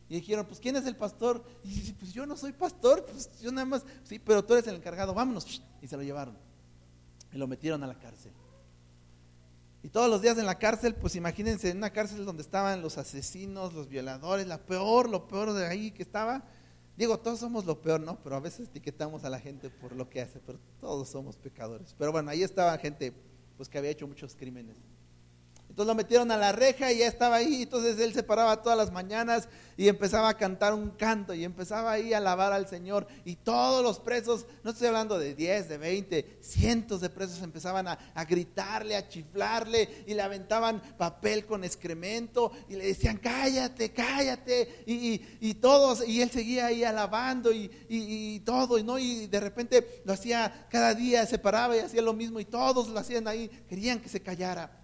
[0.08, 1.44] Y dijeron, pues ¿quién es el pastor?
[1.64, 4.76] Y pues yo no soy pastor, pues yo nada más, sí, pero tú eres el
[4.76, 5.62] encargado, vámonos.
[5.82, 6.38] Y se lo llevaron.
[7.32, 8.32] Y lo metieron a la cárcel.
[9.82, 12.98] Y todos los días en la cárcel, pues imagínense, en una cárcel donde estaban los
[12.98, 16.44] asesinos, los violadores, la peor, lo peor de ahí que estaba.
[17.00, 18.22] Digo, todos somos lo peor, ¿no?
[18.22, 21.96] Pero a veces etiquetamos a la gente por lo que hace, pero todos somos pecadores.
[21.98, 23.14] Pero bueno, ahí estaba gente
[23.56, 24.76] pues que había hecho muchos crímenes.
[25.70, 27.64] Entonces lo metieron a la reja y ya estaba ahí.
[27.64, 29.48] Entonces él se paraba todas las mañanas
[29.78, 33.08] y empezaba a cantar un canto y empezaba ahí a alabar al Señor.
[33.24, 37.88] Y todos los presos, no estoy hablando de 10, de 20, cientos de presos empezaban
[37.88, 44.84] a, gritarle, a chiflarle y le aventaban papel con excremento y le decían, cállate, cállate.
[44.86, 48.80] Y, todos, y él seguía ahí alabando y, y, todo.
[48.80, 49.00] Y, ¿no?
[49.00, 52.90] y de repente lo hacía cada día, se paraba y hacía lo mismo y todos
[52.90, 54.79] lo hacían ahí, querían que se callara.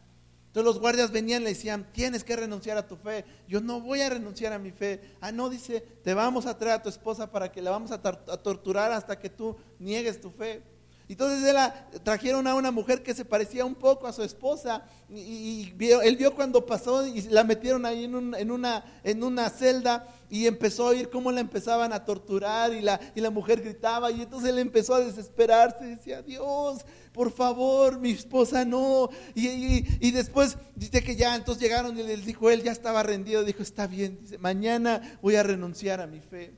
[0.55, 3.25] Entonces los guardias venían y le decían, tienes que renunciar a tu fe.
[3.45, 5.01] Yo no voy a renunciar a mi fe.
[5.19, 8.01] Ah, no, dice, te vamos a traer a tu esposa para que la vamos a,
[8.01, 10.63] torturar hasta que tú niegues tu fe.
[11.09, 11.57] Entonces él
[12.03, 16.33] trajeron a una mujer que se parecía un poco a su esposa y, él vio
[16.33, 18.15] cuando pasó y la metieron ahí en,
[18.49, 22.99] una, en una celda y empezó a oír cómo la empezaban a torturar y la,
[23.13, 26.85] y la mujer gritaba y entonces él empezó a desesperarse y decía, Dios,
[27.15, 29.09] por favor, mi esposa no.
[29.33, 29.47] Y,
[30.05, 33.63] y, después dice que ya, entonces llegaron y le dijo, él ya estaba rendido, dijo,
[33.63, 36.53] está bien, dice, mañana voy a renunciar a mi fe.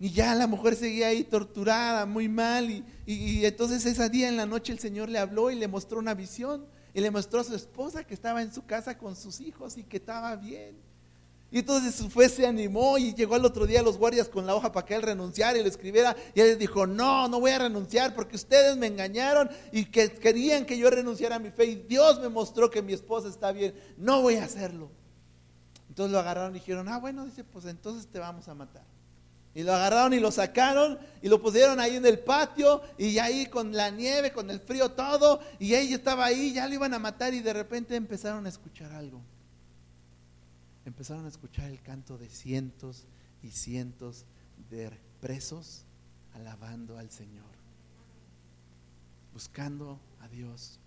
[0.00, 2.68] Y ya la mujer seguía ahí torturada, muy mal.
[2.68, 6.00] Y, y, entonces ese día en la noche el Señor le habló y le mostró
[6.00, 6.66] una visión.
[6.92, 9.84] Y le mostró a su esposa que estaba en su casa con sus hijos y
[9.84, 10.76] que estaba bien.
[11.50, 14.54] Y entonces su fe se animó y llegó al otro día los guardias con la
[14.54, 16.14] hoja para que él renunciara y lo escribiera.
[16.34, 20.66] Y él dijo, no, no voy a renunciar porque ustedes me engañaron y que querían
[20.66, 21.64] que yo renunciara a mi fe.
[21.64, 23.74] Y Dios me mostró que mi esposa está bien.
[23.96, 24.90] No voy a hacerlo.
[25.88, 28.84] Entonces lo agarraron y dijeron, ah, bueno, dice, pues entonces te vamos a matar.
[29.54, 33.46] Y lo agarraron y lo sacaron y lo pusieron ahí en el patio y ahí
[33.46, 35.40] con la nieve, con el frío, todo.
[35.58, 38.92] Y ella estaba ahí, ya lo iban a matar y de repente empezaron a escuchar
[38.92, 39.22] algo.
[40.88, 43.04] Empezaron a escuchar el canto de cientos
[43.42, 44.24] y cientos
[44.70, 45.84] de presos
[46.32, 47.44] alabando al Señor.
[49.34, 50.80] buscando a Dios.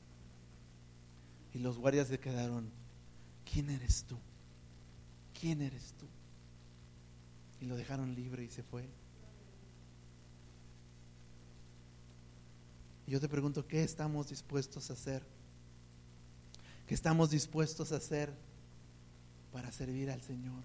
[1.54, 2.72] Y los guardias se quedaron,
[3.46, 4.18] ¿quién eres tú?
[5.40, 6.08] ¿Quién eres tú?
[7.62, 8.90] Y lo dejaron libre y se fue.
[13.06, 15.22] yo te pregunto, ¿qué estamos dispuestos a hacer?
[16.88, 18.34] ¿Qué estamos dispuestos a hacer
[19.52, 20.64] para servir al Señor?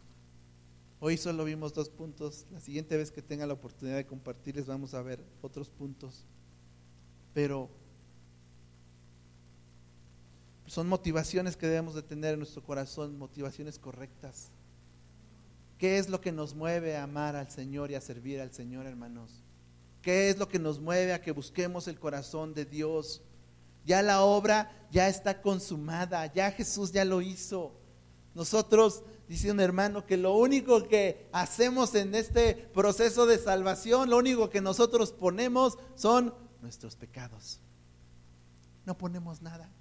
[0.98, 2.46] Hoy solo vimos dos puntos.
[2.52, 6.24] La siguiente vez que tenga la oportunidad de compartirles vamos a ver otros puntos.
[7.34, 7.68] Pero
[10.66, 14.50] son motivaciones que debemos de tener en nuestro corazón, motivaciones correctas.
[15.78, 18.86] ¿Qué es lo que nos mueve a amar al Señor y a servir al Señor,
[18.86, 19.30] hermanos?
[20.00, 23.22] ¿Qué es lo que nos mueve a que busquemos el corazón de Dios?
[23.84, 27.78] Ya la obra ya está consumada, ya Jesús ya lo hizo.
[28.36, 34.18] Nosotros, dice un hermano, que lo único que hacemos en este proceso de salvación, lo
[34.18, 37.60] único que nosotros ponemos son nuestros pecados.
[38.84, 39.72] No ponemos nada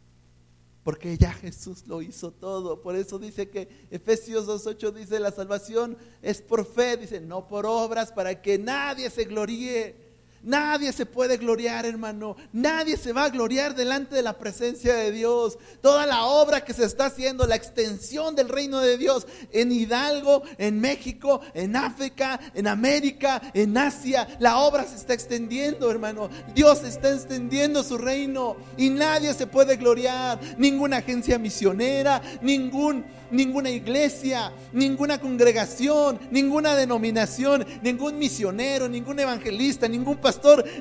[0.85, 2.81] porque ya Jesús lo hizo todo.
[2.83, 7.65] Por eso dice que Efesios 2.8 dice, la salvación es por fe, dice, no por
[7.65, 10.04] obras, para que nadie se gloríe.
[10.45, 12.37] Nadie se puede gloriar, hermano.
[12.53, 15.57] Nadie se va a gloriar delante de la presencia de Dios.
[15.81, 20.43] Toda la obra que se está haciendo, la extensión del reino de Dios en Hidalgo,
[20.59, 26.29] en México, en África, en América, en Asia, la obra se está extendiendo, hermano.
[26.53, 30.39] Dios está extendiendo su reino y nadie se puede gloriar.
[30.59, 40.17] Ninguna agencia misionera, ningún ninguna iglesia, ninguna congregación, ninguna denominación, ningún misionero, ningún evangelista, ningún
[40.17, 40.34] pastor,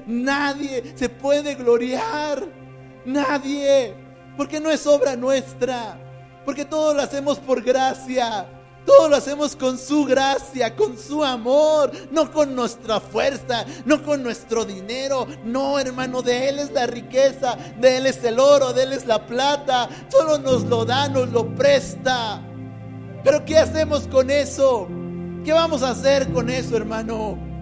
[0.07, 2.45] nadie se puede gloriar.
[3.05, 3.95] Nadie.
[4.37, 5.99] Porque no es obra nuestra.
[6.45, 8.47] Porque todo lo hacemos por gracia.
[8.85, 14.23] Todo lo hacemos con su gracia, con su amor, no con nuestra fuerza, no con
[14.23, 15.27] nuestro dinero.
[15.45, 19.07] No, hermano, de Él es la riqueza, de Él es el oro, de Él es
[19.07, 19.89] la plata.
[20.09, 22.43] Solo nos lo da, nos lo presta.
[23.23, 24.87] Pero ¿qué hacemos con eso?
[25.45, 27.54] ¿Qué vamos a hacer con eso, hermano?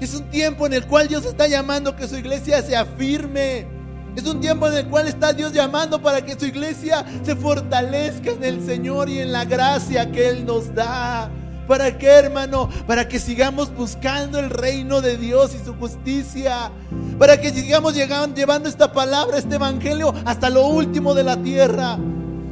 [0.00, 3.66] Es un tiempo en el cual Dios está llamando que su iglesia se afirme.
[4.14, 8.30] Es un tiempo en el cual está Dios llamando para que su iglesia se fortalezca
[8.30, 11.30] en el Señor y en la gracia que Él nos da.
[11.66, 12.68] ¿Para qué, hermano?
[12.86, 16.70] Para que sigamos buscando el reino de Dios y su justicia.
[17.18, 21.98] Para que sigamos llegando, llevando esta palabra, este evangelio, hasta lo último de la tierra.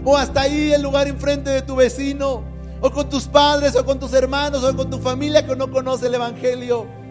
[0.04, 2.42] O hasta ahí, el lugar enfrente de tu vecino.
[2.80, 6.08] O con tus padres, o con tus hermanos, o con tu familia que no conoce
[6.08, 7.03] el evangelio.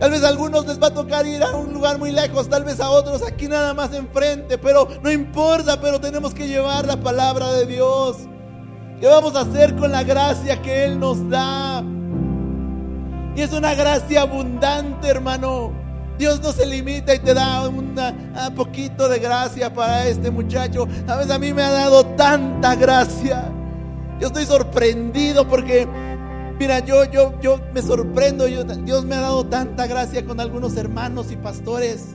[0.00, 2.64] Tal vez a algunos les va a tocar ir a un lugar muy lejos, tal
[2.64, 6.96] vez a otros aquí nada más enfrente, pero no importa, pero tenemos que llevar la
[6.96, 8.16] palabra de Dios.
[8.98, 11.84] ¿Qué vamos a hacer con la gracia que Él nos da?
[13.36, 15.70] Y es una gracia abundante, hermano.
[16.16, 17.94] Dios no se limita y te da un
[18.56, 20.88] poquito de gracia para este muchacho.
[21.08, 23.52] A veces a mí me ha dado tanta gracia.
[24.18, 25.86] Yo estoy sorprendido porque
[26.60, 31.32] Mira, yo, yo, yo me sorprendo, Dios me ha dado tanta gracia con algunos hermanos
[31.32, 32.08] y pastores.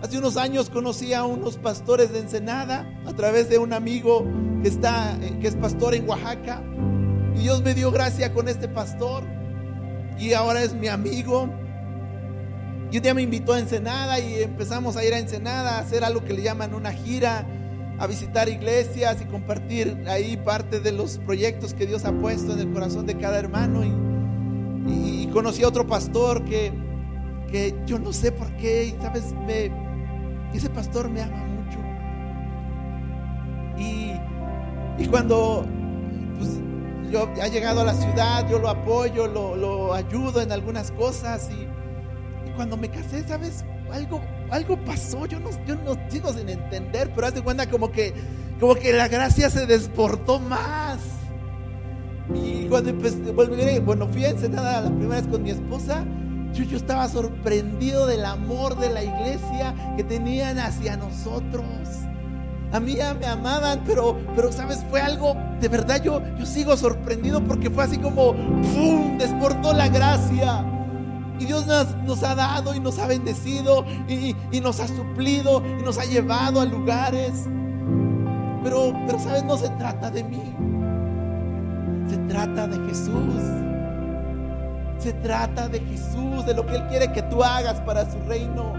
[0.00, 4.28] Hace unos años conocí a unos pastores de Ensenada a través de un amigo
[4.62, 6.62] que, está, que es pastor en Oaxaca.
[7.34, 9.24] Y Dios me dio gracia con este pastor.
[10.20, 11.50] Y ahora es mi amigo.
[12.92, 16.04] Y un día me invitó a Ensenada y empezamos a ir a Ensenada a hacer
[16.04, 17.44] algo que le llaman una gira
[17.98, 22.60] a visitar iglesias y compartir ahí parte de los proyectos que Dios ha puesto en
[22.60, 23.82] el corazón de cada hermano.
[23.84, 26.72] Y, conocí a otro pastor que,
[27.50, 29.72] que yo no sé por qué, y sabes, me,
[30.54, 31.78] ese pastor me ama mucho.
[33.76, 35.66] Y, cuando
[36.38, 36.60] pues,
[37.10, 41.50] yo ha llegado a la ciudad, yo lo apoyo, lo, lo ayudo en algunas cosas.
[41.50, 44.20] Y, y cuando me casé, sabes, algo
[44.54, 48.14] algo pasó, yo no, yo no sigo sin entender, pero haz de cuenta como que,
[48.60, 50.98] como que la gracia se desportó más.
[52.34, 53.32] Y cuando empecé,
[53.80, 56.04] bueno, fui a Ensenada la primera vez con mi esposa,
[56.52, 61.64] yo, estaba sorprendido del amor de la iglesia que tenían hacia nosotros.
[62.70, 66.76] A mí ya me amaban, pero, pero sabes, fue algo, de verdad yo, yo sigo
[66.76, 70.64] sorprendido porque fue así como, ¡pum!, desportó la gracia.
[71.38, 75.98] Y Dios nos, ha dado y nos ha bendecido y, nos ha suplido y nos
[75.98, 77.46] ha llevado a lugares.
[78.62, 79.44] Pero, pero, ¿sabes?
[79.44, 80.42] No se trata de mí.
[82.08, 83.42] Se trata de Jesús.
[84.98, 88.72] Se trata de Jesús, de lo que Él quiere que tú hagas para su reino.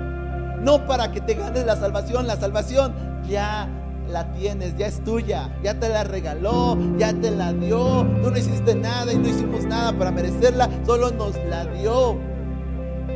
[0.61, 2.25] No para que te ganes la salvación.
[2.25, 2.95] La salvación
[3.27, 3.69] ya
[4.09, 8.05] la tienes, ya es tuya, ya te la regaló, ya te la dio.
[8.23, 12.34] Tú no hiciste nada y no hicimos nada para merecerla, solo nos la dio.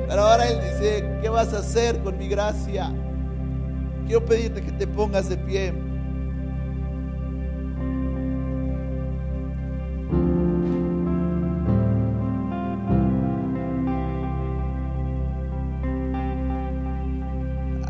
[0.09, 2.91] Pero ahora Él dice, ¿qué vas a hacer con mi gracia?
[4.07, 5.71] Quiero pedirte que te pongas de pie.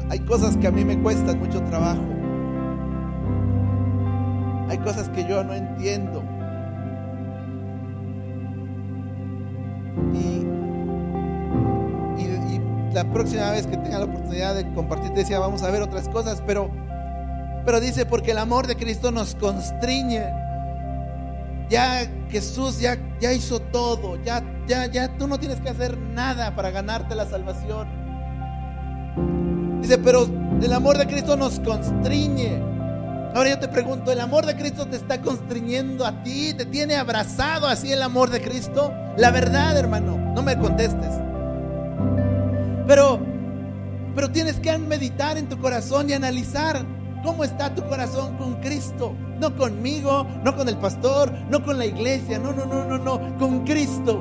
[0.10, 2.04] Hay cosas que a mí me cuestan mucho trabajo.
[4.68, 6.22] Hay cosas que yo no entiendo.
[13.04, 16.44] La próxima vez que tenga la oportunidad de compartir, decía, vamos a ver otras cosas,
[16.46, 16.70] pero,
[17.64, 20.26] pero dice, porque el amor de Cristo nos constriñe.
[21.70, 26.54] Ya Jesús ya, ya hizo todo, ya, ya, ya tú no tienes que hacer nada
[26.58, 27.88] para ganarte la salvación.
[29.82, 30.28] Dice, pero
[30.62, 32.62] el amor de Cristo nos constriñe.
[33.34, 36.54] Ahora yo te pregunto, ¿el amor de Cristo te está constriñendo a ti?
[36.54, 38.94] ¿Te tiene abrazado así el amor de Cristo?
[39.16, 41.29] La verdad, hermano, no me contestes.
[42.90, 43.20] Pero,
[44.16, 46.84] pero tienes que meditar en tu corazón y analizar
[47.24, 49.14] cómo está tu corazón con Cristo.
[49.40, 53.38] No conmigo, no con el pastor, no con la iglesia, no, no, no, no, no,
[53.38, 54.20] con Cristo.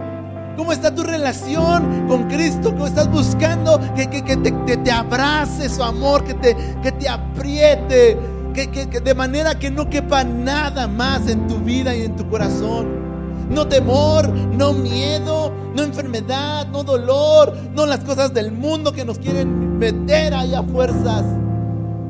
[0.59, 2.73] ¿Cómo está tu relación con Cristo?
[2.73, 8.19] ¿Cómo estás buscando que, te, te, abrace su amor, que te, que te apriete,
[8.53, 12.29] que, que de manera que no quepa nada más en tu vida y en tu
[12.29, 13.08] corazón?
[13.51, 19.19] No temor, no miedo, no enfermedad, no dolor, no las cosas del mundo que nos
[19.19, 21.25] quieren meter ahí a fuerzas.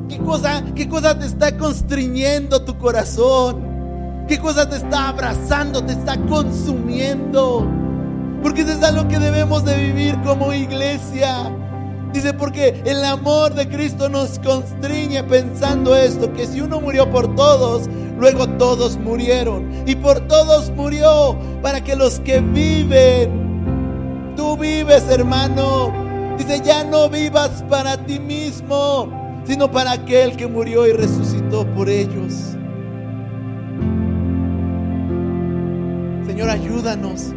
[0.07, 3.69] ¿Qué cosa, qué cosa te está constriñendo tu corazón?
[4.27, 7.67] ¿Qué cosa te está abrazando, te está consumiendo?
[8.41, 11.55] Porque eso es algo que debemos de vivir como iglesia.
[12.13, 17.35] Dice, porque el amor de Cristo nos constriñe pensando esto, que si uno murió por
[17.35, 17.87] todos,
[18.19, 19.71] luego todos murieron.
[19.85, 25.93] Y por todos murió, para que los que viven, tú vives hermano.
[26.37, 31.89] Dice, ya no vivas para ti mismo, sino para aquel que murió y resucitó por
[31.89, 32.55] ellos.
[36.25, 37.33] Señor, ayúdanos.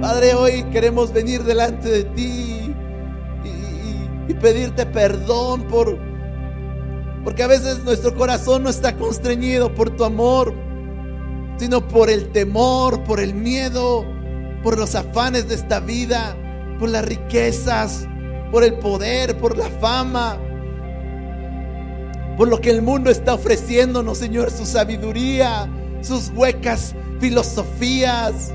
[0.00, 2.74] Padre, hoy queremos venir delante de ti
[4.28, 6.11] y pedirte perdón por
[7.24, 10.54] porque a veces nuestro corazón no está constreñido por tu amor,
[11.56, 14.04] sino por el temor, por el miedo,
[14.62, 16.36] por los afanes de esta vida,
[16.78, 18.06] por las riquezas,
[18.50, 20.38] por el poder, por la fama,
[22.36, 25.68] por lo que el mundo está ofreciéndonos, Señor, su sabiduría,
[26.00, 28.52] sus huecas filosofías.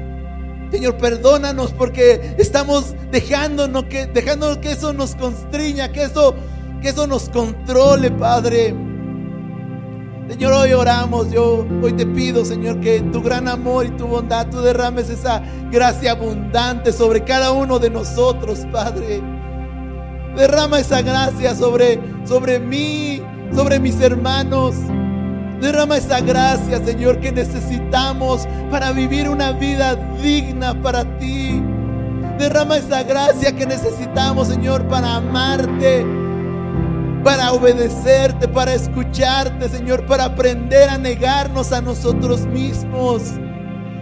[0.72, 6.36] Señor, perdónanos porque estamos dejándonos que, dejándonos que eso nos constriña, que eso,
[6.82, 8.76] que eso nos controle, Padre.
[10.30, 14.48] Señor, hoy oramos, yo hoy te pido, Señor, que tu gran amor y tu bondad,
[14.48, 19.22] tú derrames esa gracia abundante sobre cada uno de nosotros, Padre.
[20.36, 23.22] Derrama esa gracia sobre, sobre mí,
[23.56, 24.76] sobre mis hermanos.
[25.62, 31.64] Derrama esa gracia, Señor, que necesitamos para vivir una vida digna para ti.
[32.38, 36.06] Derrama esa gracia que necesitamos, Señor, para amarte,
[37.24, 43.22] para obedecerte, para escucharte, Señor, para aprender a negarnos a nosotros mismos.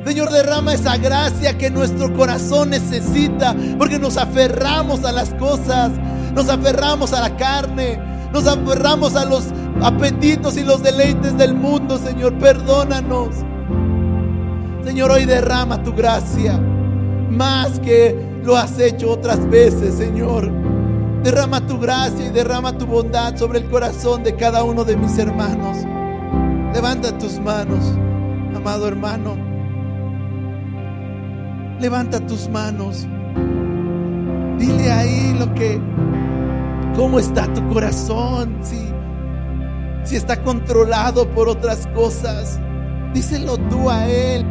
[0.06, 5.92] Señor, derrama esa gracia que nuestro corazón necesita, porque nos aferramos a las cosas,
[6.34, 8.00] nos aferramos a la carne,
[8.32, 9.46] nos aferramos a los
[9.82, 12.38] apetitos y los deleites del mundo, Señor.
[12.38, 13.30] Perdónanos.
[14.84, 16.60] Señor, hoy derrama tu gracia
[17.30, 20.52] más que lo has hecho otras veces, Señor.
[21.26, 25.18] Derrama tu gracia y derrama tu bondad sobre el corazón de cada uno de mis
[25.18, 25.78] hermanos.
[26.72, 27.84] Levanta tus manos,
[28.56, 29.36] amado hermano.
[31.80, 33.08] Levanta tus manos.
[34.60, 35.82] Dile ahí lo que,
[36.96, 38.60] cómo está tu corazón.
[38.62, 38.94] Si
[40.04, 42.60] si está controlado por otras cosas,
[43.16, 44.46] díselo tú a Él.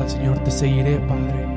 [0.00, 1.53] Al Señor, te seguiré, Padre.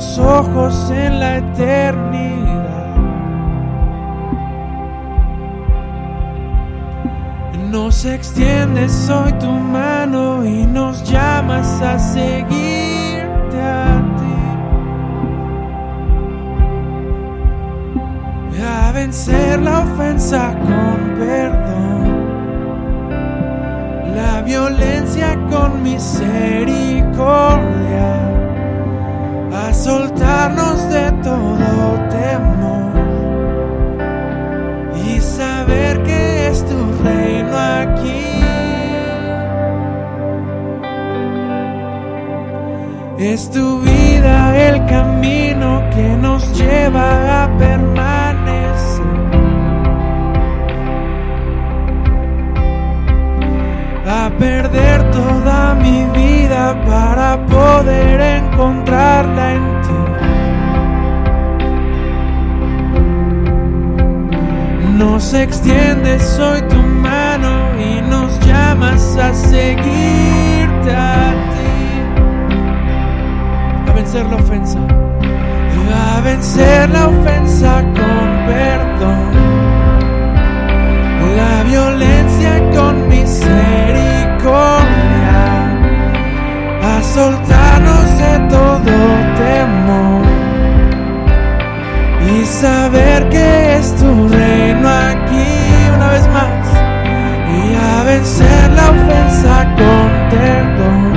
[0.00, 2.96] Los ojos en la eternidad.
[7.70, 14.36] Nos extiendes hoy tu mano y nos llamas a seguirte a ti.
[18.62, 22.04] a vencer la ofensa con perdón,
[24.14, 27.79] la violencia con misericordia,
[29.80, 32.92] soltarnos de todo temor
[35.06, 38.26] y saber que es tu reino aquí.
[43.18, 49.04] Es tu vida el camino que nos lleva a permanecer.
[54.06, 59.69] A perder toda mi vida para poder encontrarla en
[65.20, 71.72] Nos extiendes hoy tu mano y nos llamas a seguirte a ti.
[73.86, 74.78] A vencer la ofensa,
[75.94, 79.30] a vencer la ofensa con perdón,
[81.36, 83.60] la violencia con misericordia,
[86.82, 88.92] a soltarnos de todo
[89.36, 90.39] temor
[92.28, 95.46] y saber que es tu reino aquí
[95.94, 96.68] una vez más.
[97.48, 101.10] Y a vencer la ofensa con perdón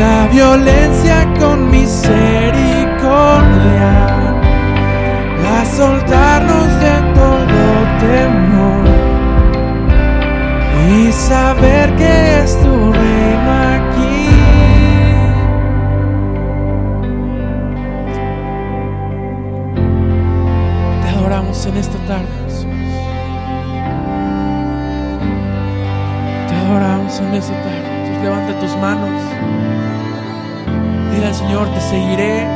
[0.00, 3.92] la violencia con misericordia,
[5.56, 7.62] a soltarnos de todo
[8.00, 8.84] temor.
[10.90, 13.52] Y saber que es tu reino
[21.66, 22.64] en esta tarde, Jesús.
[26.48, 28.06] Te adoramos en esta tarde.
[28.06, 29.22] Jesús, levanta tus manos.
[31.12, 32.46] Dile al Señor, te seguiré.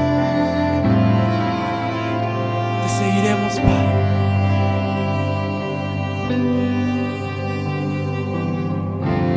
[2.82, 3.92] Te seguiremos, Padre.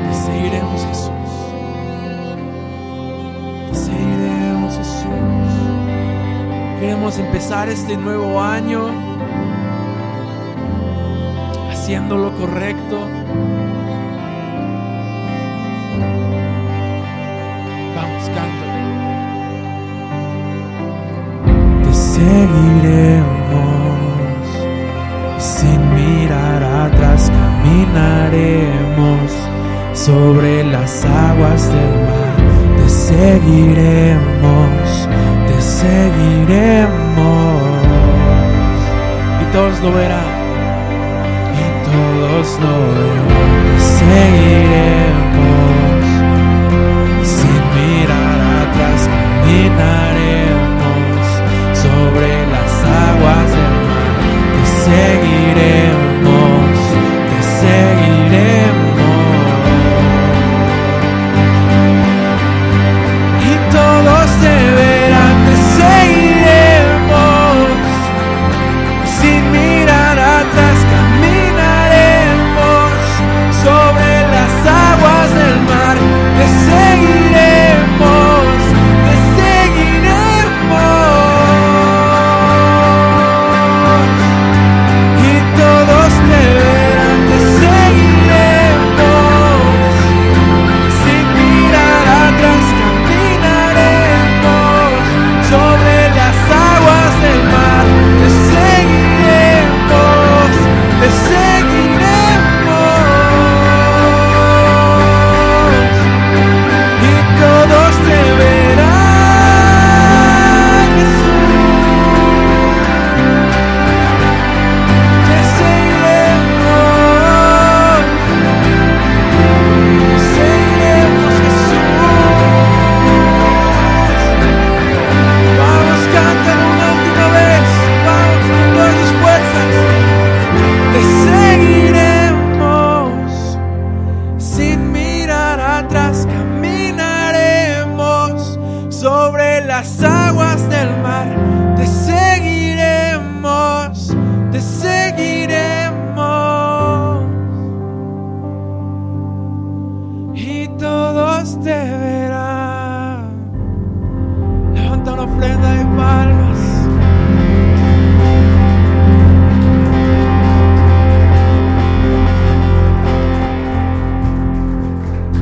[0.07, 1.11] Te seguiremos, Jesús.
[3.70, 5.03] Te seguiremos, Jesús.
[6.80, 9.16] Queremos empezar este nuevo año
[11.88, 13.00] haciendo lo correcto.
[17.96, 18.68] Vamos, canta.
[21.86, 23.24] Te seguiremos
[25.38, 29.32] sin mirar atrás caminaremos
[29.94, 32.36] sobre las aguas del mar.
[32.76, 35.08] Te seguiremos,
[35.48, 36.90] te seguiremos
[39.42, 40.37] y todos lo verán.
[42.38, 42.78] Y todos lo